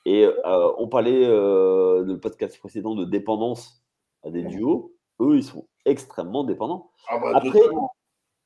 Et 0.05 0.25
euh, 0.25 0.73
on 0.79 0.89
parlait 0.89 1.27
dans 1.27 2.03
le 2.05 2.19
podcast 2.19 2.59
précédent 2.59 2.95
de 2.95 3.05
dépendance 3.05 3.85
à 4.25 4.31
des 4.31 4.43
duos. 4.43 4.95
Eux, 5.21 5.37
ils 5.37 5.45
sont 5.45 5.69
extrêmement 5.85 6.43
dépendants. 6.45 6.91
Ah 7.09 7.19
bah, 7.19 7.31
Après, 7.35 7.61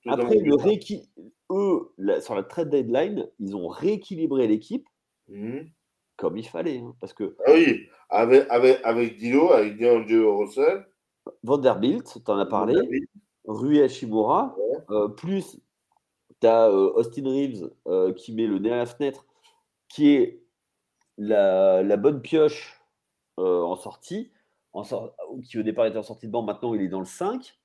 après 0.06 0.36
le 0.38 0.50
d'accord. 0.56 0.66
rééqui- 0.66 1.08
eux, 1.50 1.92
sur 2.20 2.34
la 2.34 2.42
trade 2.42 2.68
deadline, 2.68 3.28
ils 3.40 3.56
ont 3.56 3.68
rééquilibré 3.68 4.46
l'équipe 4.46 4.86
Mhm. 5.28 5.68
Comme 6.16 6.36
il 6.36 6.46
fallait. 6.46 6.78
hein, 6.78 6.94
parce 7.00 7.12
que 7.12 7.36
Ah 7.46 7.50
oui, 7.52 7.88
avec, 8.08 8.46
avec, 8.50 8.80
avec 8.84 9.16
Dilo, 9.16 9.52
avec 9.52 9.78
D'Angelo 9.78 10.38
Russell. 10.38 10.86
Vanderbilt, 11.42 12.18
tu 12.24 12.30
en 12.30 12.38
as 12.38 12.46
parlé. 12.46 12.74
Rui 13.44 13.80
Hashimura, 13.80 14.56
Ouais. 14.58 14.78
euh, 14.90 15.08
plus 15.08 15.58
tu 16.40 16.46
as 16.46 16.70
Austin 16.70 17.24
Reeves 17.24 17.70
euh, 17.86 18.12
qui 18.12 18.32
met 18.34 18.46
le 18.46 18.58
nez 18.58 18.72
à 18.72 18.76
la 18.76 18.86
fenêtre, 18.86 19.24
qui 19.88 20.10
est 20.14 20.42
la, 21.18 21.82
la 21.82 21.96
bonne 21.96 22.20
pioche 22.20 22.80
euh, 23.38 23.62
en 23.62 23.76
sortie, 23.76 24.30
en 24.72 24.82
qui 25.42 25.58
au 25.58 25.62
départ 25.62 25.86
était 25.86 25.96
en 25.98 26.02
sortie 26.02 26.26
de 26.26 26.32
banc, 26.32 26.42
maintenant 26.42 26.74
il 26.74 26.82
est 26.82 26.88
dans 26.88 27.00
le 27.00 27.06
5. 27.06 27.58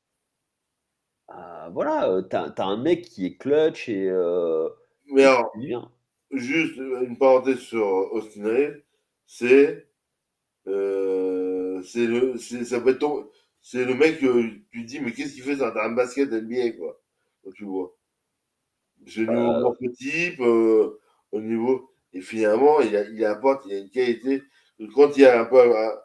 Euh, 1.30 1.70
voilà, 1.72 2.22
tu 2.30 2.36
as, 2.36 2.54
un 2.66 2.78
mec 2.78 3.04
qui 3.06 3.26
est 3.26 3.38
clutch 3.38 3.90
et 3.90 4.10
euh, 4.10 4.70
Mais 5.08 5.24
alors, 5.24 5.52
bien. 5.58 5.90
Juste 6.34 6.78
une 6.78 7.18
parenthèse 7.18 7.60
sur 7.60 7.86
Austin 8.14 8.46
Reeves, 8.46 8.84
c'est 9.26 9.88
euh, 10.68 11.82
c'est 11.84 12.08
le 12.08 12.38
c'est 12.38 12.66
ça 12.66 12.82
peut 12.82 12.92
être 12.92 13.00
ton- 13.00 13.30
c'est 13.62 13.86
le 13.86 13.96
mec 13.96 14.20
que 14.20 14.50
tu 14.72 14.84
te 14.84 14.88
dis 14.88 15.00
mais 15.00 15.14
qu'est-ce 15.14 15.34
qu'il 15.36 15.44
fait 15.44 15.56
dans 15.58 15.76
un 15.76 15.92
basket 15.92 16.32
NBA 16.34 16.72
quoi? 16.78 17.02
Tu 17.56 17.66
vois. 17.66 17.96
C'est 19.08 19.22
le 19.22 19.28
niveau 19.28 19.54
Euh, 19.54 19.64
morphotype 19.64 20.40
euh, 20.42 21.00
au 21.32 21.42
niveau 21.42 21.90
et 22.14 22.22
finalement 22.22 22.82
il, 22.82 22.96
a, 22.96 23.04
il 23.10 23.26
apporte 23.26 23.66
il 23.66 23.72
y 23.72 23.76
a 23.76 23.80
une 23.80 23.90
qualité. 23.90 24.44
Quand 24.94 25.16
il 25.18 25.22
y 25.24 25.26
a 25.26 25.42
un 25.42 25.46
peu 25.46 25.58
euh, 25.60 25.96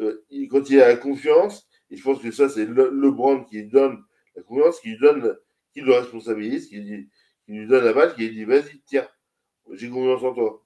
euh, 0.00 0.24
quand 0.50 0.68
il 0.70 0.80
a 0.80 0.88
la 0.88 0.96
confiance 0.96 1.68
et 1.90 1.96
je 1.96 2.02
pense 2.02 2.20
que 2.22 2.30
ça 2.30 2.48
c'est 2.48 2.66
le, 2.66 2.90
le 2.90 3.10
brand 3.10 3.46
qui 3.46 3.64
donne 3.64 4.02
la 4.36 4.42
confiance 4.42 4.80
qui 4.80 4.90
lui 4.90 4.98
donne 4.98 5.36
qui 5.72 5.80
le 5.80 5.92
responsabilise 5.94 6.68
qui, 6.68 6.82
qui 7.46 7.52
lui 7.52 7.66
donne 7.66 7.84
la 7.84 7.92
balle 7.92 8.14
qui 8.14 8.22
lui 8.28 8.34
dit 8.34 8.44
vas-y 8.44 8.80
tiens 8.86 9.08
j'ai 9.72 9.88
confiance 9.90 10.22
en 10.22 10.34
toi 10.34 10.62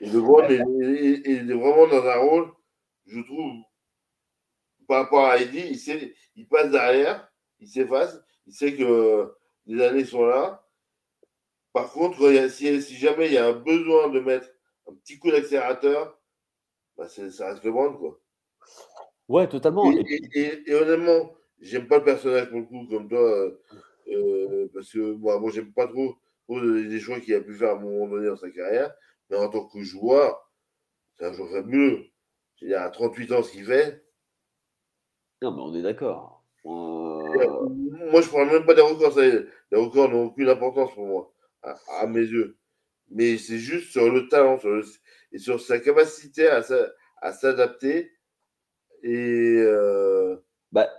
et 0.00 0.08
le 0.08 0.20
brand 0.20 0.50
est, 0.50 0.56
est- 0.58 1.30
est- 1.30 1.32
est 1.36 1.54
vraiment 1.54 1.86
dans 1.86 2.04
un 2.06 2.16
rôle 2.18 2.52
je 3.06 3.20
trouve 3.20 3.52
par 4.86 5.04
rapport 5.04 5.26
à 5.26 5.38
Eddie 5.38 5.66
il 5.70 5.78
sait 5.78 6.14
il 6.36 6.46
passe 6.46 6.70
derrière 6.70 7.30
il 7.60 7.68
s'efface 7.68 8.20
il 8.46 8.52
sait 8.52 8.74
que 8.76 9.32
les 9.66 9.82
années 9.82 10.04
sont 10.04 10.24
là 10.24 10.64
par 11.74 11.92
contre, 11.92 12.22
il 12.30 12.34
y 12.34 12.38
a- 12.38 12.48
si, 12.48 12.80
si 12.82 12.96
jamais 12.96 13.26
il 13.26 13.34
y 13.34 13.38
a 13.38 13.46
un 13.46 13.52
besoin 13.52 14.08
de 14.08 14.18
mettre 14.20 14.48
un 14.88 14.94
petit 14.94 15.18
coup 15.18 15.30
d'accélérateur, 15.30 16.18
bah 16.96 17.08
ça 17.08 17.22
reste 17.22 17.62
le 17.62 17.70
brand, 17.70 17.96
quoi. 17.96 18.18
Ouais, 19.28 19.46
totalement. 19.48 19.92
Et, 19.92 20.00
Et 20.00 20.02
puis, 20.04 20.28
et- 20.32 20.40
et- 20.40 20.70
et 20.70 20.74
honnêtement, 20.74 21.34
j'aime 21.60 21.86
pas 21.86 21.98
le 21.98 22.04
personnage 22.04 22.48
pour 22.48 22.58
le 22.58 22.64
coup, 22.64 22.86
comme 22.88 23.08
toi, 23.08 23.20
euh, 23.20 23.60
euh, 24.08 24.68
parce 24.74 24.90
que 24.90 25.12
moi, 25.12 25.38
moi 25.38 25.50
j'aime 25.52 25.72
pas 25.72 25.86
trop, 25.86 26.16
les 26.48 27.00
choix 27.00 27.20
qu'il 27.20 27.34
a 27.34 27.40
pu 27.40 27.54
faire 27.54 27.70
à 27.70 27.72
un 27.72 27.80
moment 27.80 28.08
donné 28.08 28.26
dans 28.28 28.36
sa 28.36 28.50
carrière, 28.50 28.92
mais 29.30 29.36
en 29.36 29.48
tant 29.48 29.66
que 29.66 29.82
joueur, 29.82 30.50
c'est 31.16 31.26
un 31.26 31.32
joueur 31.32 31.50
fabuleux. 31.50 32.04
Il 32.60 32.74
a 32.74 32.88
38 32.90 33.32
ans 33.32 33.42
ce 33.42 33.52
qu'il 33.52 33.64
fait. 33.66 34.04
non, 35.42 35.52
mais 35.52 35.60
on 35.62 35.74
est 35.74 35.82
d'accord. 35.82 36.44
Euh, 36.66 37.68
Moi, 38.10 38.20
je 38.20 38.30
parle 38.30 38.50
même 38.50 38.66
pas 38.66 38.74
des 38.74 38.80
records, 38.82 39.12
ça 39.12 39.22
les 39.22 39.44
records 39.78 40.08
n'ont 40.10 40.24
aucune 40.26 40.48
importance 40.48 40.92
pour 40.94 41.06
moi, 41.06 41.32
à, 41.62 41.76
à 42.00 42.06
mes 42.06 42.20
yeux. 42.20 42.56
Mais 43.10 43.38
c'est 43.38 43.58
juste 43.58 43.90
sur 43.92 44.10
le 44.10 44.28
talent 44.28 44.58
sur 44.58 44.70
le- 44.70 44.84
et 45.32 45.38
sur 45.38 45.60
sa 45.60 45.78
capacité 45.78 46.48
à 46.48 47.32
s'adapter. 47.32 48.12
Et 49.02 49.56
euh, 49.58 50.36
bah, 50.72 50.90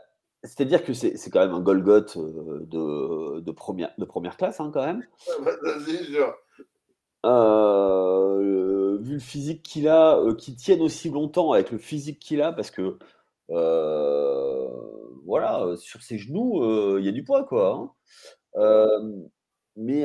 C'est-à-dire 0.43 0.83
que 0.85 0.93
c'est 0.93 1.17
c'est 1.17 1.29
quand 1.29 1.41
même 1.41 1.53
un 1.53 1.59
Golgoth 1.59 2.15
euh, 2.17 2.59
de, 2.65 3.39
de, 3.41 3.51
première, 3.51 3.93
de 3.97 4.05
première 4.05 4.37
classe, 4.37 4.59
hein, 4.59 4.71
quand 4.73 4.85
même. 4.85 5.05
bah. 5.43 6.35
Euh, 7.25 8.97
vu 9.01 9.13
le 9.15 9.19
physique 9.19 9.61
qu'il 9.63 9.87
a, 9.89 10.17
euh, 10.17 10.33
qu'il 10.35 10.55
tienne 10.55 10.81
aussi 10.81 11.09
longtemps 11.09 11.51
avec 11.51 11.71
le 11.71 11.77
physique 11.77 12.19
qu'il 12.19 12.41
a, 12.41 12.53
parce 12.53 12.71
que 12.71 12.97
euh, 13.49 14.67
voilà, 15.25 15.75
sur 15.77 16.01
ses 16.01 16.17
genoux, 16.17 16.97
il 16.97 17.05
y 17.05 17.09
a 17.09 17.11
du 17.11 17.23
poids, 17.23 17.43
quoi. 17.43 17.93
hein. 18.55 19.01
Mais 19.75 20.03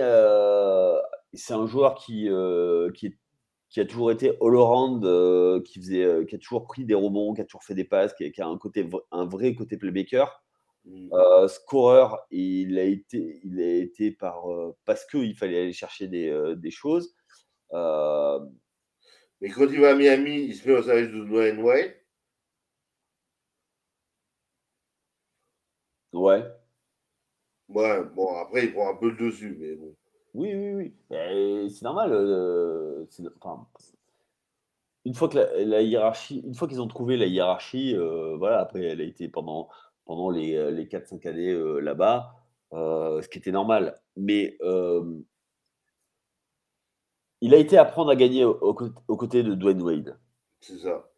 c'est 1.32 1.54
un 1.54 1.66
joueur 1.66 1.94
qui, 1.94 2.28
qui, 2.94 3.06
est- 3.06 3.18
qui 3.74 3.80
a 3.80 3.84
toujours 3.84 4.12
été 4.12 4.28
all-around, 4.40 5.04
euh, 5.04 5.60
qui, 5.62 5.80
faisait, 5.80 6.04
euh, 6.04 6.24
qui 6.24 6.36
a 6.36 6.38
toujours 6.38 6.62
pris 6.62 6.84
des 6.84 6.94
rebonds, 6.94 7.34
qui 7.34 7.40
a 7.40 7.44
toujours 7.44 7.64
fait 7.64 7.74
des 7.74 7.82
passes, 7.82 8.14
qui 8.14 8.24
a, 8.24 8.30
qui 8.30 8.40
a 8.40 8.46
un, 8.46 8.56
côté, 8.56 8.88
un 9.10 9.26
vrai 9.26 9.52
côté 9.56 9.76
playmaker. 9.76 10.44
Mm. 10.84 11.12
Euh, 11.12 11.48
scoreur, 11.48 12.24
il 12.30 12.78
a 12.78 12.84
été, 12.84 13.40
il 13.42 13.60
a 13.60 13.66
été 13.82 14.12
par, 14.12 14.44
parce 14.84 15.04
qu'il 15.06 15.36
fallait 15.36 15.62
aller 15.62 15.72
chercher 15.72 16.06
des, 16.06 16.54
des 16.56 16.70
choses. 16.70 17.16
Mais 17.72 19.50
quand 19.50 19.66
il 19.68 19.80
va 19.80 19.90
à 19.90 19.94
Miami, 19.96 20.44
il 20.44 20.54
se 20.54 20.68
met 20.68 20.76
au 20.76 20.82
service 20.82 21.10
de 21.10 21.24
Dwayne 21.24 21.58
White. 21.58 21.96
ouais, 26.12 26.44
Ouais, 27.68 28.04
bon, 28.14 28.36
après, 28.36 28.66
il 28.66 28.72
prend 28.72 28.92
un 28.92 28.96
peu 28.96 29.10
le 29.10 29.16
dessus, 29.16 29.56
mais 29.58 29.74
bon. 29.74 29.96
Oui, 30.34 30.52
oui, 30.54 30.92
oui. 31.10 31.70
C'est 31.70 31.82
normal. 31.82 32.12
euh, 32.12 33.06
une 35.04 35.14
fois 35.14 35.28
que 35.28 35.36
la, 35.36 35.82
hiérarchie, 35.82 36.40
une 36.44 36.54
fois 36.54 36.66
qu'ils 36.66 36.80
ont 36.80 36.88
trouvé 36.88 37.16
la 37.16 37.26
hiérarchie, 37.26 37.94
euh, 37.94 38.36
voilà, 38.36 38.60
après, 38.60 38.82
elle 38.82 39.00
a 39.00 39.04
été 39.04 39.28
pendant, 39.28 39.68
pendant 40.04 40.30
les, 40.30 40.54
euh, 40.56 40.70
les 40.70 40.86
4-5 40.86 41.26
années 41.26 41.80
là-bas, 41.82 42.34
ce 42.72 43.28
qui 43.28 43.38
était 43.38 43.52
normal. 43.52 44.00
Mais 44.16 44.58
il 47.40 47.54
a 47.54 47.58
été 47.58 47.78
apprendre 47.78 48.10
à 48.10 48.16
gagner 48.16 48.44
aux 48.44 48.74
côtés 49.16 49.42
de 49.42 49.54
Dwayne 49.54 49.82
Wade. 49.82 50.18
C'est 50.60 50.78
ça. 50.78 51.08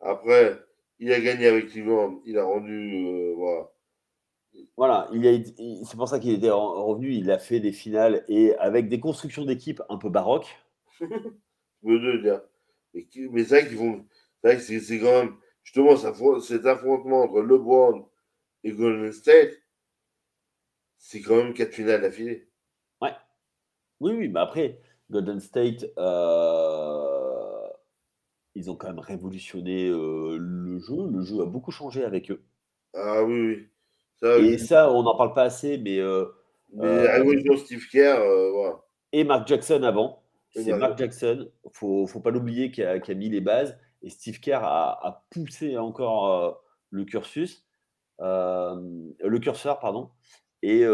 Après, 0.00 0.58
il 0.98 1.12
a 1.12 1.20
gagné 1.20 1.46
avec 1.46 1.68
Cleveland. 1.68 2.20
Il 2.26 2.38
a 2.38 2.44
rendu. 2.44 3.32
Voilà. 3.36 3.70
Voilà, 4.76 5.08
il 5.12 5.84
c'est 5.86 5.96
pour 5.96 6.08
ça 6.08 6.18
qu'il 6.18 6.32
était 6.32 6.50
revenu. 6.50 7.14
Il 7.14 7.30
a 7.30 7.38
fait 7.38 7.60
des 7.60 7.72
finales 7.72 8.24
et 8.28 8.54
avec 8.56 8.88
des 8.88 9.00
constructions 9.00 9.44
d'équipe 9.44 9.82
un 9.88 9.96
peu 9.96 10.10
baroques. 10.10 10.56
Mais, 11.82 11.98
mais 13.30 13.44
c'est 13.44 13.60
vrai 13.60 13.68
qu'ils 13.68 13.78
vont. 13.78 14.04
C'est 14.42 14.98
quand 14.98 15.24
même. 15.24 15.36
Justement, 15.62 15.96
cet 16.40 16.66
affrontement 16.66 17.22
entre 17.22 17.42
LeBron 17.42 18.08
et 18.64 18.72
Golden 18.72 19.12
State, 19.12 19.52
c'est 20.98 21.20
quand 21.20 21.36
même 21.36 21.54
quatre 21.54 21.74
finales 21.74 22.00
d'affilée. 22.00 22.48
Ouais. 23.00 23.12
Oui, 24.00 24.12
oui, 24.12 24.28
mais 24.28 24.40
après, 24.40 24.80
Golden 25.10 25.40
State, 25.40 25.86
euh, 25.98 27.68
ils 28.54 28.70
ont 28.70 28.76
quand 28.76 28.88
même 28.88 29.00
révolutionné 29.00 29.88
euh, 29.88 30.36
le 30.38 30.78
jeu. 30.78 31.08
Le 31.10 31.22
jeu 31.22 31.42
a 31.42 31.46
beaucoup 31.46 31.72
changé 31.72 32.04
avec 32.04 32.30
eux. 32.30 32.44
Ah 32.94 33.22
oui, 33.24 33.40
oui. 33.40 33.68
Et 34.22 34.58
ça, 34.58 34.90
on 34.92 35.02
n'en 35.02 35.16
parle 35.16 35.34
pas 35.34 35.44
assez, 35.44 35.78
mais. 35.78 35.98
Euh, 35.98 36.26
mais 36.72 37.56
Steve 37.56 37.86
Kerr, 37.90 38.18
voilà. 38.52 38.80
Et 39.12 39.24
Mark 39.24 39.46
Jackson 39.46 39.82
avant. 39.82 40.22
C'est 40.50 40.72
Mark 40.72 40.96
Jackson, 40.96 41.50
il 41.82 42.02
ne 42.02 42.06
faut 42.06 42.20
pas 42.20 42.30
l'oublier, 42.30 42.70
qui 42.70 42.82
a, 42.82 42.98
mis 43.14 43.28
les 43.28 43.40
bases. 43.40 43.78
Et 44.02 44.10
Steve 44.10 44.40
Kerr 44.40 44.60
a, 44.62 45.26
poussé 45.30 45.76
encore 45.76 46.62
le 46.90 47.04
cursus, 47.04 47.66
le 48.18 49.38
curseur, 49.38 49.78
pardon. 49.78 50.10
Et 50.62 50.84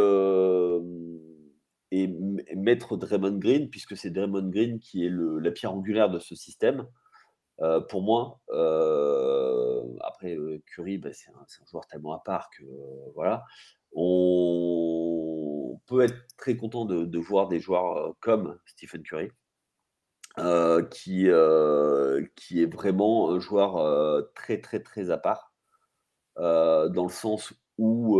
et 1.92 2.08
mettre 2.56 2.96
Draymond 2.96 3.38
Green, 3.38 3.68
puisque 3.68 3.98
c'est 3.98 4.10
Draymond 4.10 4.48
Green 4.48 4.80
qui 4.80 5.04
est 5.04 5.10
le, 5.10 5.38
la 5.38 5.50
pierre 5.50 5.74
angulaire 5.74 6.08
de 6.08 6.18
ce 6.18 6.34
système. 6.34 6.86
Euh, 7.62 7.80
pour 7.80 8.02
moi, 8.02 8.40
euh, 8.50 9.84
après 10.00 10.36
euh, 10.36 10.60
Curry, 10.66 10.98
bah, 10.98 11.12
c'est 11.12 11.30
un, 11.30 11.40
un, 11.40 11.66
joueur 11.70 11.86
tellement 11.86 12.12
à 12.12 12.18
part 12.18 12.50
que 12.50 12.64
voilà, 13.14 13.44
on 13.92 15.80
peut 15.86 16.02
être 16.02 16.26
très 16.36 16.56
content 16.56 16.84
de, 16.84 17.04
de 17.04 17.18
voir 17.18 17.48
des 17.48 17.60
joueurs 17.60 18.14
comme 18.20 18.58
Stephen 18.66 19.02
Curry, 19.02 19.30
qui, 20.90 21.28
qui 22.36 22.62
est 22.62 22.72
vraiment 22.72 23.30
un 23.30 23.38
joueur 23.38 24.32
très 24.34 24.60
très 24.60 24.80
très 24.80 25.10
à 25.10 25.18
part, 25.18 25.52
dans 26.36 27.04
le 27.04 27.12
sens 27.12 27.52
où 27.78 28.18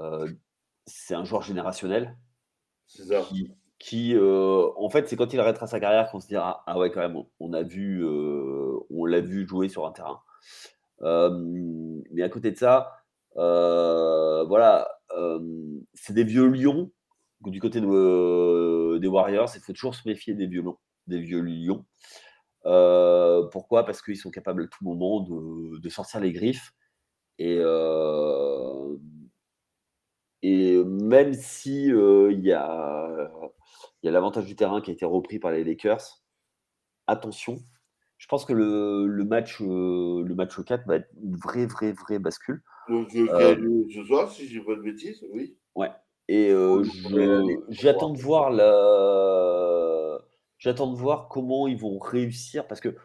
euh, 0.00 0.28
c'est 0.86 1.14
un 1.14 1.24
joueur 1.24 1.42
générationnel. 1.42 2.16
Qui, 2.86 3.52
euh, 3.94 4.70
en 4.76 4.90
fait, 4.90 5.08
c'est 5.08 5.16
quand 5.16 5.32
il 5.32 5.40
arrêtera 5.40 5.66
sa 5.66 5.80
carrière 5.80 6.10
qu'on 6.10 6.20
se 6.20 6.28
dira 6.28 6.62
ah 6.66 6.78
ouais 6.78 6.90
quand 6.90 7.00
même, 7.00 7.16
on, 7.40 7.52
a 7.52 7.62
vu, 7.62 8.04
euh, 8.04 8.76
on 8.90 9.04
l'a 9.04 9.20
vu 9.20 9.46
jouer 9.46 9.68
sur 9.68 9.86
un 9.86 9.92
terrain. 9.92 10.20
mais 12.10 12.22
à 12.22 12.28
côté 12.28 12.50
de 12.50 12.56
ça, 12.56 12.92
voilà, 13.34 14.88
c'est 15.94 16.12
des 16.14 16.24
vieux 16.24 16.46
lions 16.46 16.90
du 17.42 17.60
côté 17.60 17.80
des 17.80 17.86
Warriors. 19.08 19.50
Il 19.54 19.60
faut 19.60 19.72
toujours 19.72 19.94
se 19.94 20.08
méfier 20.08 20.34
des 20.34 20.46
vieux, 20.46 20.64
des 21.06 21.20
vieux 21.20 21.40
lions. 21.40 21.84
pourquoi? 23.52 23.84
Parce 23.84 24.02
qu'ils 24.02 24.16
sont 24.16 24.30
capables 24.30 24.64
à 24.64 24.66
tout 24.66 24.84
moment 24.84 25.20
de, 25.20 25.88
sortir 25.88 26.20
les 26.20 26.32
griffes 26.32 26.72
et 27.38 27.58
et 30.42 30.82
même 30.84 31.32
si 31.34 31.86
il 31.86 32.40
y 32.40 32.52
a, 32.52 33.30
y 34.02 34.08
a 34.08 34.10
l'avantage 34.10 34.46
du 34.46 34.56
terrain 34.56 34.80
qui 34.80 34.90
a 34.90 34.94
été 34.94 35.04
repris 35.04 35.38
par 35.38 35.52
les 35.52 35.64
Lakers, 35.64 36.22
attention, 37.06 37.58
je 38.18 38.26
pense 38.26 38.44
que 38.44 38.52
le, 38.52 39.06
le 39.06 39.24
match, 39.24 39.60
le 39.60 40.34
match 40.34 40.60
4 40.60 40.86
va 40.86 40.96
être 40.96 41.08
une 41.22 41.36
vraie, 41.36 41.66
vraie, 41.66 41.92
vraie 41.92 42.18
bascule. 42.18 42.62
Donc, 42.88 43.10
ce 43.10 44.04
soir, 44.04 44.30
si 44.30 44.46
je 44.46 44.58
dis 44.58 44.64
pas 44.64 44.74
de 44.74 44.82
bêtises, 44.82 45.24
oui. 45.32 45.56
Ouais. 45.74 45.90
Et 46.28 46.52
j'attends 47.68 48.10
de 48.10 48.18
voir 48.18 48.50
la... 48.50 50.18
J'attends 50.58 50.90
de 50.90 50.96
voir 50.96 51.28
comment 51.28 51.68
ils 51.68 51.78
vont 51.78 51.98
réussir 51.98 52.66
parce 52.66 52.80
que 52.80 52.96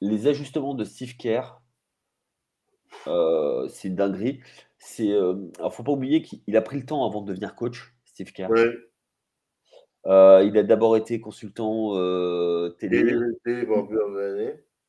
les 0.00 0.26
ajustements 0.26 0.74
de 0.74 0.84
Steve 0.84 1.16
Kerr, 1.16 1.60
c'est 3.06 3.88
une 3.88 3.94
dinguerie. 3.94 4.40
C'est, 4.80 5.12
euh, 5.12 5.34
alors, 5.58 5.74
faut 5.74 5.82
pas 5.82 5.92
oublier 5.92 6.22
qu'il 6.22 6.56
a 6.56 6.62
pris 6.62 6.78
le 6.78 6.86
temps 6.86 7.06
avant 7.06 7.20
de 7.20 7.28
devenir 7.28 7.54
coach, 7.54 7.94
Steve 8.06 8.32
Kerr. 8.32 8.48
Euh, 10.06 10.42
il 10.42 10.56
a 10.56 10.62
d'abord 10.62 10.96
été 10.96 11.20
consultant 11.20 11.96
euh, 11.96 12.70
télé. 12.70 13.04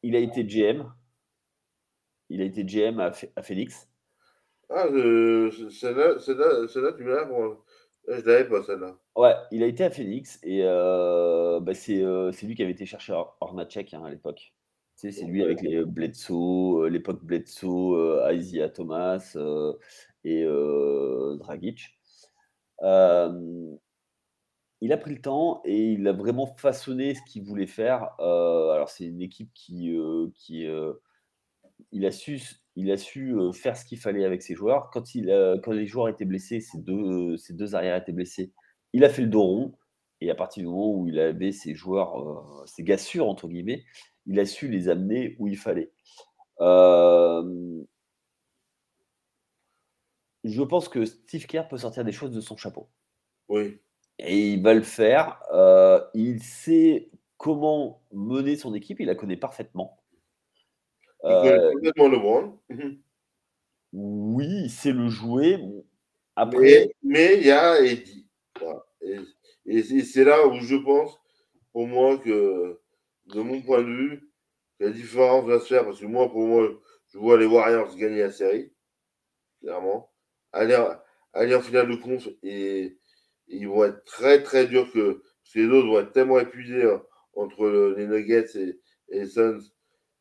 Il 0.01 0.15
a 0.15 0.19
été 0.19 0.45
GM. 0.45 0.85
Il 2.29 2.41
a 2.41 2.45
été 2.45 2.63
GM 2.63 3.01
à, 3.01 3.11
à 3.35 3.41
Phoenix. 3.43 3.89
Ah, 4.69 4.87
celle-là, 4.87 6.17
celle-là, 6.19 6.93
tu 6.93 7.03
me 7.03 7.13
l'as 7.13 7.27
Je 8.07 8.25
l'avais 8.25 8.47
pas, 8.47 8.63
celle-là. 8.63 8.97
Ouais, 9.17 9.35
il 9.51 9.61
a 9.61 9.65
été 9.65 9.83
à 9.83 9.89
Phoenix 9.89 10.39
et 10.43 10.63
bah, 10.63 11.73
c'est, 11.73 12.01
c'est 12.31 12.45
lui 12.47 12.55
qui 12.55 12.63
avait 12.63 12.71
été 12.71 12.85
chercher 12.85 13.21
Hornacek 13.41 13.93
hein, 13.93 14.05
à 14.05 14.09
l'époque 14.09 14.53
c'est 15.09 15.25
lui 15.25 15.41
avec 15.41 15.61
les 15.61 15.83
Bledsoe, 15.83 16.87
l'époque 16.89 17.23
Bledsoe, 17.23 18.21
Isaiah 18.31 18.69
Thomas 18.69 19.35
et 20.23 20.45
Dragic. 21.39 21.97
il 24.81 24.93
a 24.93 24.97
pris 24.97 25.15
le 25.15 25.21
temps 25.21 25.61
et 25.65 25.93
il 25.93 26.07
a 26.07 26.13
vraiment 26.13 26.45
façonné 26.45 27.15
ce 27.15 27.21
qu'il 27.23 27.43
voulait 27.43 27.65
faire. 27.65 28.13
alors, 28.19 28.89
c'est 28.89 29.05
une 29.05 29.21
équipe 29.21 29.51
qui, 29.53 29.97
qui 30.35 30.67
il 31.91 32.05
a 32.05 32.11
su, 32.11 32.39
il 32.75 32.91
a 32.91 32.97
su 32.97 33.35
faire 33.53 33.75
ce 33.75 33.85
qu'il 33.85 33.97
fallait 33.97 34.25
avec 34.25 34.43
ses 34.43 34.53
joueurs. 34.53 34.91
Quand, 34.91 35.15
il 35.15 35.25
quand 35.63 35.71
les 35.71 35.87
joueurs 35.87 36.09
étaient 36.09 36.25
blessés, 36.25 36.59
ces 36.59 36.77
deux, 36.77 37.37
ces 37.37 37.53
deux 37.53 37.73
arrières 37.75 37.97
étaient 37.97 38.11
blessés, 38.11 38.53
il 38.93 39.03
a 39.03 39.09
fait 39.09 39.23
le 39.23 39.29
dos 39.29 39.43
rond. 39.43 39.73
Et 40.23 40.29
à 40.29 40.35
partir 40.35 40.61
du 40.61 40.67
moment 40.67 40.93
où 40.93 41.07
il 41.07 41.19
avait 41.19 41.51
ses 41.51 41.73
joueurs, 41.73 42.63
ses 42.67 42.83
gars 42.83 42.99
sûrs, 42.99 43.27
entre 43.27 43.47
guillemets, 43.47 43.83
il 44.25 44.39
a 44.39 44.45
su 44.45 44.67
les 44.67 44.89
amener 44.89 45.35
où 45.39 45.47
il 45.47 45.57
fallait. 45.57 45.91
Euh, 46.59 47.83
je 50.43 50.61
pense 50.61 50.89
que 50.89 51.05
Steve 51.05 51.45
Kerr 51.45 51.67
peut 51.67 51.77
sortir 51.77 52.03
des 52.03 52.11
choses 52.11 52.31
de 52.31 52.41
son 52.41 52.57
chapeau. 52.57 52.89
Oui. 53.49 53.79
Et 54.19 54.53
il 54.53 54.61
va 54.61 54.73
le 54.73 54.81
faire. 54.81 55.41
Euh, 55.53 56.03
il 56.13 56.41
sait 56.41 57.09
comment 57.37 58.03
mener 58.11 58.55
son 58.55 58.73
équipe, 58.73 58.99
il 58.99 59.07
la 59.07 59.15
connaît 59.15 59.37
parfaitement. 59.37 59.99
Il 61.23 61.29
connaît 61.29 61.51
euh, 61.51 61.71
complètement 61.73 62.07
LeBron. 62.07 62.59
Oui, 63.93 64.47
il 64.65 64.69
sait 64.69 64.93
le 64.93 65.09
jouer. 65.09 65.59
Après... 66.35 66.91
Mais 67.03 67.37
il 67.37 67.47
y 67.47 67.51
a 67.51 67.79
Eddie. 67.81 68.27
Et, 69.65 69.81
c'est 70.03 70.23
là 70.23 70.47
où 70.47 70.59
je 70.59 70.75
pense, 70.75 71.19
pour 71.71 71.87
moi, 71.87 72.17
que 72.17 72.80
de 73.31 73.41
mon 73.41 73.61
point 73.61 73.81
de 73.81 73.87
vue, 73.87 74.31
la 74.79 74.89
différence 74.89 75.45
va 75.45 75.59
se 75.59 75.67
faire 75.67 75.85
parce 75.85 75.99
que 75.99 76.05
moi, 76.05 76.29
pour 76.29 76.47
moi, 76.47 76.69
je 77.09 77.17
vois 77.17 77.37
les 77.37 77.45
Warriors 77.45 77.95
gagner 77.95 78.21
la 78.21 78.31
série, 78.31 78.73
clairement. 79.61 80.11
Aller, 80.53 80.77
aller 81.33 81.55
en 81.55 81.61
finale 81.61 81.89
de 81.89 81.95
conf 81.95 82.27
et, 82.43 82.97
ils 83.47 83.67
vont 83.67 83.83
être 83.83 84.03
très 84.05 84.41
très 84.43 84.65
durs 84.65 84.89
que 84.91 85.21
parce 85.43 85.53
que 85.53 85.59
les 85.59 85.67
autres 85.67 85.87
vont 85.87 85.99
être 85.99 86.13
tellement 86.13 86.39
épuisés 86.39 86.83
hein, 86.83 87.03
entre 87.33 87.93
les 87.97 88.07
Nuggets 88.07 88.55
et, 88.55 88.79
les 89.09 89.25
Suns. 89.25 89.59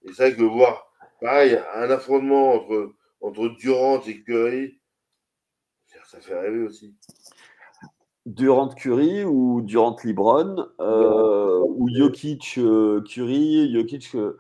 Et 0.02 0.12
c'est 0.12 0.30
vrai 0.30 0.36
que 0.36 0.42
voir, 0.42 0.92
pareil, 1.20 1.60
un 1.74 1.90
affrontement 1.90 2.54
entre, 2.54 2.94
entre 3.20 3.48
Durant 3.50 4.02
et 4.02 4.22
Curry, 4.22 4.80
ça 6.10 6.20
fait 6.20 6.38
rêver 6.38 6.64
aussi. 6.64 6.96
Durant 8.26 8.68
Curry 8.68 9.24
ou 9.24 9.62
Durant 9.62 9.96
Libron 10.04 10.68
euh, 10.80 11.60
ou 11.66 11.88
Jokic 11.88 12.58
euh, 12.58 13.02
Curry, 13.02 13.72
Jokic. 13.72 14.14
Euh, 14.14 14.38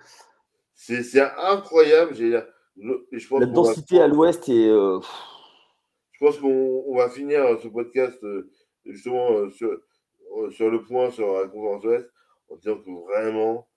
c'est 0.74 1.20
incroyable. 1.20 2.14
Je 2.14 2.42
la 3.38 3.46
densité 3.46 4.00
à 4.00 4.08
l'ouest 4.08 4.48
est. 4.48 4.68
Je 4.68 6.18
pense 6.18 6.38
qu'on 6.38 6.94
va 6.96 7.08
finir 7.10 7.42
ce 7.62 7.68
podcast 7.68 8.18
justement 8.84 9.50
sur, 9.50 9.78
sur, 10.50 10.70
le 10.70 10.82
point 10.82 11.10
sur 11.10 11.40
la 11.40 11.48
conférence 11.48 11.84
ouest 11.84 12.10
en 12.48 12.56
disant 12.56 12.76
que 12.76 12.90
vraiment, 13.10 13.68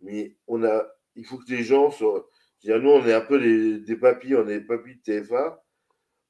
mais 0.00 0.36
on 0.46 0.62
a, 0.64 0.86
il 1.16 1.24
faut 1.24 1.38
que 1.38 1.50
les 1.50 1.62
gens 1.62 1.90
soient. 1.90 2.28
Nous, 2.64 2.90
on 2.90 3.06
est 3.06 3.14
un 3.14 3.20
peu 3.20 3.40
des 3.40 3.96
papis, 3.96 4.34
on 4.34 4.48
est 4.48 4.60
des 4.60 4.66
papis 4.66 4.96
de 4.96 5.20
TFA. 5.20 5.62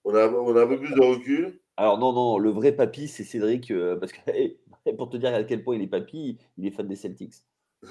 On 0.05 0.15
a, 0.15 0.29
on 0.29 0.57
a 0.57 0.63
un 0.63 0.67
peu 0.67 0.79
plus 0.79 0.95
de 0.95 1.01
recul. 1.01 1.61
Alors 1.77 1.99
non, 1.99 2.13
non, 2.13 2.39
le 2.39 2.51
vrai 2.51 2.73
papy, 2.73 3.07
c'est 3.07 3.25
Cédric, 3.25 3.71
euh, 3.71 3.97
parce 4.01 4.13
que 4.13 4.93
pour 4.93 5.11
te 5.11 5.17
dire 5.17 5.35
à 5.35 5.45
quel 5.45 5.63
point 5.63 5.77
il 5.77 5.83
est 5.83 5.89
papy, 5.89 6.39
il 6.57 6.67
est 6.67 6.71
fan 6.71 6.89
des 6.89 6.97
Celtics. 6.97 7.45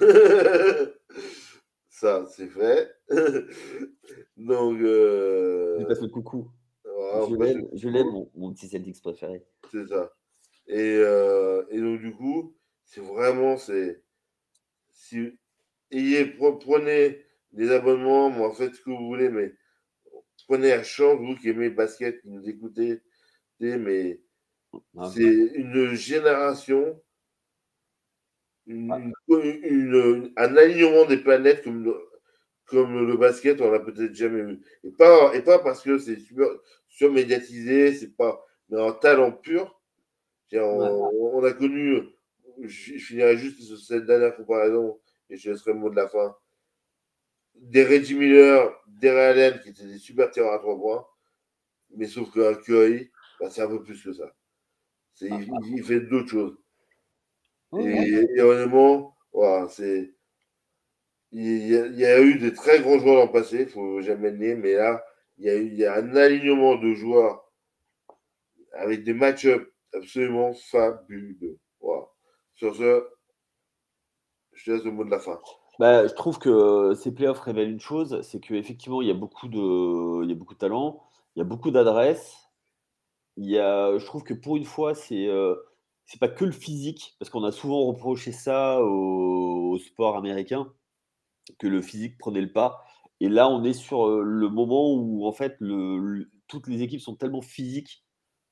Ça, 1.89 2.25
c'est 2.29 2.49
fait. 2.49 2.91
Donc. 4.37 4.81
Euh... 4.81 5.79
Je 5.79 5.85
passe 5.85 6.01
le 6.01 6.09
coucou. 6.09 6.49
je 6.83 7.87
l'aime, 7.87 8.25
mon, 8.35 8.53
petit 8.53 8.67
Celtics 8.67 9.01
préféré. 9.01 9.45
C'est 9.71 9.87
ça. 9.87 10.11
Et, 10.67 10.97
euh, 10.97 11.63
et, 11.69 11.79
donc, 11.79 12.01
du 12.01 12.11
coup, 12.13 12.55
c'est 12.83 12.99
vraiment. 13.01 13.55
c'est 13.55 14.03
si, 14.89 15.39
ayez, 15.91 16.25
prenez 16.25 17.21
des 17.53 17.71
abonnements, 17.71 18.29
moi, 18.29 18.53
faites 18.53 18.75
ce 18.75 18.81
que 18.81 18.89
vous 18.89 19.05
voulez, 19.05 19.29
mais 19.29 19.53
prenez 20.47 20.73
un 20.73 20.83
chance, 20.83 21.17
vous 21.19 21.35
qui 21.35 21.49
aimez 21.49 21.69
le 21.69 21.75
basket, 21.75 22.21
qui 22.21 22.29
nous 22.29 22.49
écoutez, 22.49 23.01
mais 23.59 24.21
ah, 24.97 25.09
c'est 25.13 25.23
une 25.23 25.93
génération, 25.93 27.01
une, 28.67 29.13
un 30.37 30.57
alignement 30.57 31.05
des 31.05 31.17
planètes 31.17 31.63
comme 31.63 31.83
le, 31.83 31.95
comme 32.65 33.07
le 33.07 33.17
basket, 33.17 33.61
on 33.61 33.71
l'a 33.71 33.79
peut-être 33.79 34.13
jamais 34.13 34.41
vu. 34.41 34.61
Et 34.83 34.91
pas, 34.91 35.33
et 35.35 35.41
pas 35.41 35.59
parce 35.59 35.81
que 35.81 35.97
c'est 35.97 36.17
surmédiatisé, 36.87 37.93
c'est 37.93 38.15
pas, 38.15 38.43
mais 38.69 38.81
un 38.81 38.93
talent 38.93 39.31
pur. 39.31 39.79
On, 40.53 41.43
a 41.43 41.53
connu, 41.53 42.01
je, 42.61 42.97
finirai 42.97 43.37
juste 43.37 43.61
sur 43.61 43.77
cette 43.77 44.05
dernière 44.05 44.35
comparaison 44.35 44.99
et 45.29 45.37
je 45.37 45.51
laisserai 45.51 45.73
le 45.73 45.79
mot 45.79 45.89
de 45.89 45.95
la 45.95 46.07
fin. 46.07 46.35
Des 47.55 47.83
Reggie 47.83 48.15
Miller, 48.15 48.71
des 48.87 49.09
Ray 49.09 49.29
Allen 49.31 49.59
qui 49.61 49.69
étaient 49.69 49.85
des 49.85 49.97
super 49.97 50.29
tireurs 50.29 50.53
à 50.53 50.59
trois 50.59 50.77
points, 50.77 51.05
mais 51.95 52.07
sauf 52.07 52.31
qu'un 52.33 52.53
Curry, 52.53 53.11
bah, 53.39 53.49
c'est 53.49 53.61
un 53.61 53.67
peu 53.67 53.83
plus 53.83 54.01
que 54.01 54.13
ça. 54.13 54.31
il, 55.21 55.83
fait 55.83 56.01
d'autres 56.01 56.29
choses. 56.29 56.57
Et, 57.79 58.41
honnêtement, 58.41 59.15
c'est. 59.69 60.13
Il 61.31 61.67
y, 61.67 62.05
a, 62.05 62.21
eu 62.21 62.37
des 62.37 62.53
très 62.53 62.79
grands 62.79 62.97
joueurs 62.97 63.17
dans 63.17 63.25
le 63.25 63.31
passé, 63.31 63.57
il 63.57 63.65
ne 63.65 63.69
faut 63.69 64.01
jamais 64.01 64.31
le 64.31 64.37
nier, 64.37 64.55
mais 64.55 64.73
là, 64.73 65.03
il 65.37 65.45
y, 65.45 65.49
a 65.49 65.55
eu, 65.55 65.67
il 65.67 65.75
y 65.75 65.83
a 65.83 65.95
un 65.95 66.15
alignement 66.15 66.75
de 66.75 66.93
joueurs 66.93 67.51
avec 68.71 69.03
des 69.03 69.13
match-ups 69.13 69.69
absolument 69.93 70.53
fabuleux. 70.53 71.59
Sur 72.55 72.73
ce, 72.73 73.05
je 74.53 74.63
te 74.63 74.71
laisse 74.71 74.85
le 74.85 74.91
mot 74.91 75.03
de 75.03 75.11
la 75.11 75.19
fin. 75.19 75.39
Bah, 75.77 76.07
je 76.07 76.13
trouve 76.13 76.39
que 76.39 76.93
ces 76.93 77.13
playoffs 77.13 77.41
révèlent 77.41 77.71
une 77.71 77.81
chose, 77.81 78.21
c'est 78.21 78.39
qu'effectivement, 78.39 79.01
il 79.01 79.09
y 79.09 79.11
a 79.11 79.15
beaucoup 79.15 79.49
de, 79.49 80.23
il 80.23 80.29
y 80.29 80.31
a 80.31 80.35
beaucoup 80.35 80.53
de 80.53 80.59
talent, 80.59 81.03
il 81.35 81.39
y 81.39 81.41
a 81.41 81.45
beaucoup 81.45 81.71
d'adresses. 81.71 82.44
Il 83.37 83.49
y 83.49 83.59
a, 83.59 83.97
je 83.97 84.05
trouve 84.05 84.23
que 84.23 84.33
pour 84.33 84.57
une 84.57 84.65
fois, 84.65 84.95
c'est 84.95 85.27
euh, 85.27 85.55
pas 86.19 86.29
que 86.29 86.45
le 86.45 86.51
physique, 86.51 87.15
parce 87.19 87.29
qu'on 87.29 87.43
a 87.43 87.51
souvent 87.51 87.85
reproché 87.85 88.31
ça 88.31 88.81
au, 88.81 89.77
sport 89.79 90.15
américain, 90.17 90.71
que 91.59 91.67
le 91.67 91.81
physique 91.81 92.17
prenait 92.17 92.41
le 92.41 92.51
pas. 92.51 92.83
Et 93.19 93.29
là, 93.29 93.49
on 93.49 93.63
est 93.63 93.73
sur 93.73 94.07
euh, 94.07 94.21
le 94.23 94.49
moment 94.49 94.93
où 94.93 95.25
en 95.27 95.33
fait, 95.33 95.55
le, 95.59 96.29
toutes 96.47 96.67
les 96.67 96.81
équipes 96.81 97.01
sont 97.01 97.15
tellement 97.15 97.41
physiques, 97.41 98.05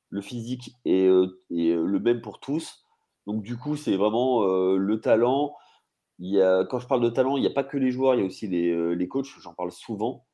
le 0.09 0.21
physique 0.21 0.75
est, 0.85 1.07
euh, 1.07 1.39
est 1.51 1.75
le 1.75 1.99
même 1.99 2.21
pour 2.21 2.39
tous. 2.39 2.85
Donc 3.25 3.43
du 3.43 3.57
coup, 3.57 3.77
c'est 3.77 3.95
vraiment 3.95 4.43
le 4.75 4.99
talent 4.99 5.55
il 6.19 6.29
y 6.29 6.41
a, 6.41 6.65
quand 6.65 6.79
je 6.79 6.87
parle 6.87 7.01
de 7.01 7.09
talent, 7.09 7.37
il 7.37 7.41
n'y 7.41 7.47
a 7.47 7.51
pas 7.51 7.63
que 7.63 7.77
les 7.77 7.91
joueurs, 7.91 8.15
il 8.15 8.19
y 8.21 8.23
a 8.23 8.25
aussi 8.25 8.47
les, 8.47 8.69
euh, 8.69 8.91
les 8.93 9.07
coachs, 9.07 9.27
j'en 9.41 9.53
parle 9.53 9.71
souvent. 9.71 10.25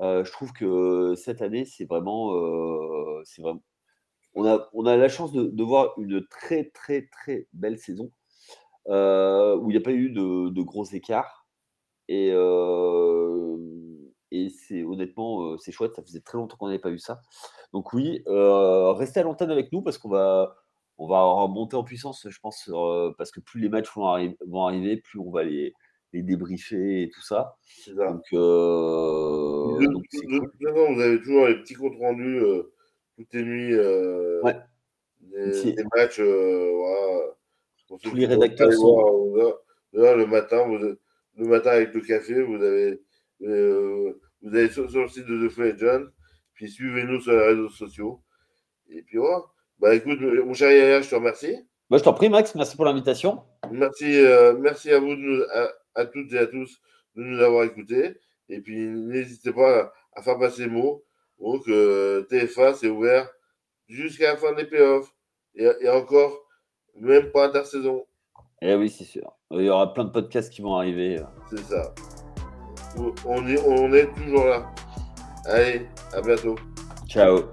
Euh, 0.00 0.24
je 0.24 0.32
trouve 0.32 0.52
que 0.52 1.14
cette 1.16 1.42
année, 1.42 1.64
c'est 1.64 1.84
vraiment, 1.84 2.34
euh, 2.34 3.22
c'est 3.24 3.42
vraiment. 3.42 3.62
On 4.38 4.46
a, 4.46 4.68
on 4.72 4.86
a 4.86 4.96
la 4.96 5.08
chance 5.08 5.32
de, 5.32 5.44
de, 5.44 5.62
voir 5.64 5.94
une 5.98 6.24
très, 6.28 6.70
très, 6.70 7.06
très 7.06 7.48
belle 7.52 7.78
saison 7.78 8.10
où 8.86 8.90
il 8.90 9.72
n'y 9.72 9.76
a 9.76 9.82
pas 9.82 9.92
eu 9.92 10.10
de, 10.10 10.50
de 10.50 10.62
gros 10.62 10.84
écarts. 10.84 11.46
Et, 12.08 12.28
et 14.30 14.48
c'est 14.50 14.82
honnêtement, 14.84 15.58
c'est 15.58 15.72
chouette, 15.72 15.94
ça 15.96 16.02
faisait 16.02 16.20
très 16.20 16.38
longtemps 16.38 16.56
qu'on 16.56 16.68
n'avait 16.68 16.78
pas 16.78 16.90
vu 16.90 16.98
ça. 16.98 17.20
Donc, 17.72 17.92
oui, 17.92 18.22
restez 18.26 19.20
à 19.20 19.24
l'antenne 19.24 19.50
avec 19.50 19.72
nous 19.72 19.82
parce 19.82 19.98
qu'on 19.98 20.08
va 20.08 20.56
on 20.98 21.06
va 21.06 21.22
remonter 21.22 21.76
en 21.76 21.84
puissance, 21.84 22.26
je 22.28 22.38
pense, 22.40 22.68
euh, 22.72 23.12
parce 23.16 23.30
que 23.30 23.40
plus 23.40 23.60
les 23.60 23.68
matchs 23.68 23.88
vont, 23.94 24.06
arriver, 24.06 24.96
plus 24.96 25.20
on 25.20 25.30
va 25.30 25.44
les, 25.44 25.72
débriefer 26.12 27.02
et 27.02 27.10
tout 27.10 27.22
ça. 27.22 27.56
Donc, 27.86 28.22
euh, 28.32 29.76
vous 29.76 31.00
avez 31.00 31.20
toujours 31.20 31.46
les 31.46 31.60
petits 31.60 31.74
comptes 31.74 31.96
rendus 31.98 32.40
euh, 32.40 32.72
toutes 33.18 33.34
les 33.34 33.42
nuits 33.42 33.74
des, 35.32 35.84
matchs. 35.96 36.22
Tous 38.02 38.14
les 38.14 38.26
rédacteurs 38.26 38.72
sont. 38.72 39.34
le 39.92 40.24
matin, 40.26 40.66
le 40.68 41.44
matin 41.44 41.70
avec 41.70 41.92
le 41.94 42.00
café, 42.00 42.40
vous 42.42 42.62
avez, 42.62 43.00
vous 43.40 44.54
avez 44.54 44.70
sur, 44.70 44.84
le 44.84 45.08
site 45.08 45.26
de 45.26 45.46
The 45.46 45.50
Free 45.50 45.70
Agent, 45.70 46.04
puis 46.54 46.70
suivez-nous 46.70 47.20
sur 47.20 47.32
les 47.32 47.46
réseaux 47.46 47.70
sociaux. 47.70 48.22
Et 48.88 49.02
puis 49.02 49.18
voilà. 49.18 49.42
Bah 49.80 49.94
écoute, 49.94 50.20
mon 50.20 50.54
cher 50.54 50.70
Yaya, 50.72 51.02
je 51.02 51.10
te 51.10 51.14
remercie. 51.14 51.56
Bah, 51.90 51.96
je 51.98 52.02
t'en 52.04 52.12
prie, 52.12 52.28
Max. 52.28 52.54
Merci 52.54 52.76
pour 52.76 52.84
l'invitation. 52.84 53.42
Merci, 53.70 54.20
euh, 54.20 54.54
merci 54.58 54.90
à 54.92 55.00
vous, 55.00 55.16
à, 55.94 56.06
toutes 56.06 56.32
et 56.32 56.38
à 56.38 56.46
tous, 56.46 56.80
de 57.16 57.22
nous 57.22 57.40
avoir 57.40 57.64
écoutés. 57.64 58.16
Et 58.48 58.60
puis, 58.60 58.76
n'hésitez 58.76 59.52
pas 59.52 59.92
à, 60.14 60.22
faire 60.22 60.38
passer 60.38 60.66
le 60.66 60.72
mot. 60.72 61.04
Donc, 61.40 61.64
TFA, 62.28 62.74
c'est 62.74 62.88
ouvert 62.88 63.28
jusqu'à 63.88 64.32
la 64.32 64.36
fin 64.36 64.52
des 64.52 64.64
playoffs. 64.64 65.12
Et, 65.54 65.68
et 65.80 65.88
encore, 65.88 66.44
même 66.94 67.30
pas 67.30 67.46
intersaison. 67.46 68.06
Eh 68.60 68.74
oui, 68.74 68.88
c'est 68.90 69.04
sûr. 69.04 69.32
Il 69.50 69.62
y 69.62 69.70
aura 69.70 69.92
plein 69.94 70.04
de 70.04 70.10
podcasts 70.10 70.52
qui 70.52 70.62
vont 70.62 70.74
arriver. 70.76 71.20
C'est 71.50 71.60
ça. 71.60 71.94
On 73.24 73.46
est, 73.46 73.60
on 73.66 73.92
est 73.92 74.12
toujours 74.14 74.44
là. 74.46 74.74
Allez, 75.46 75.86
à 76.12 76.20
bientôt. 76.20 76.56
Ciao. 77.06 77.44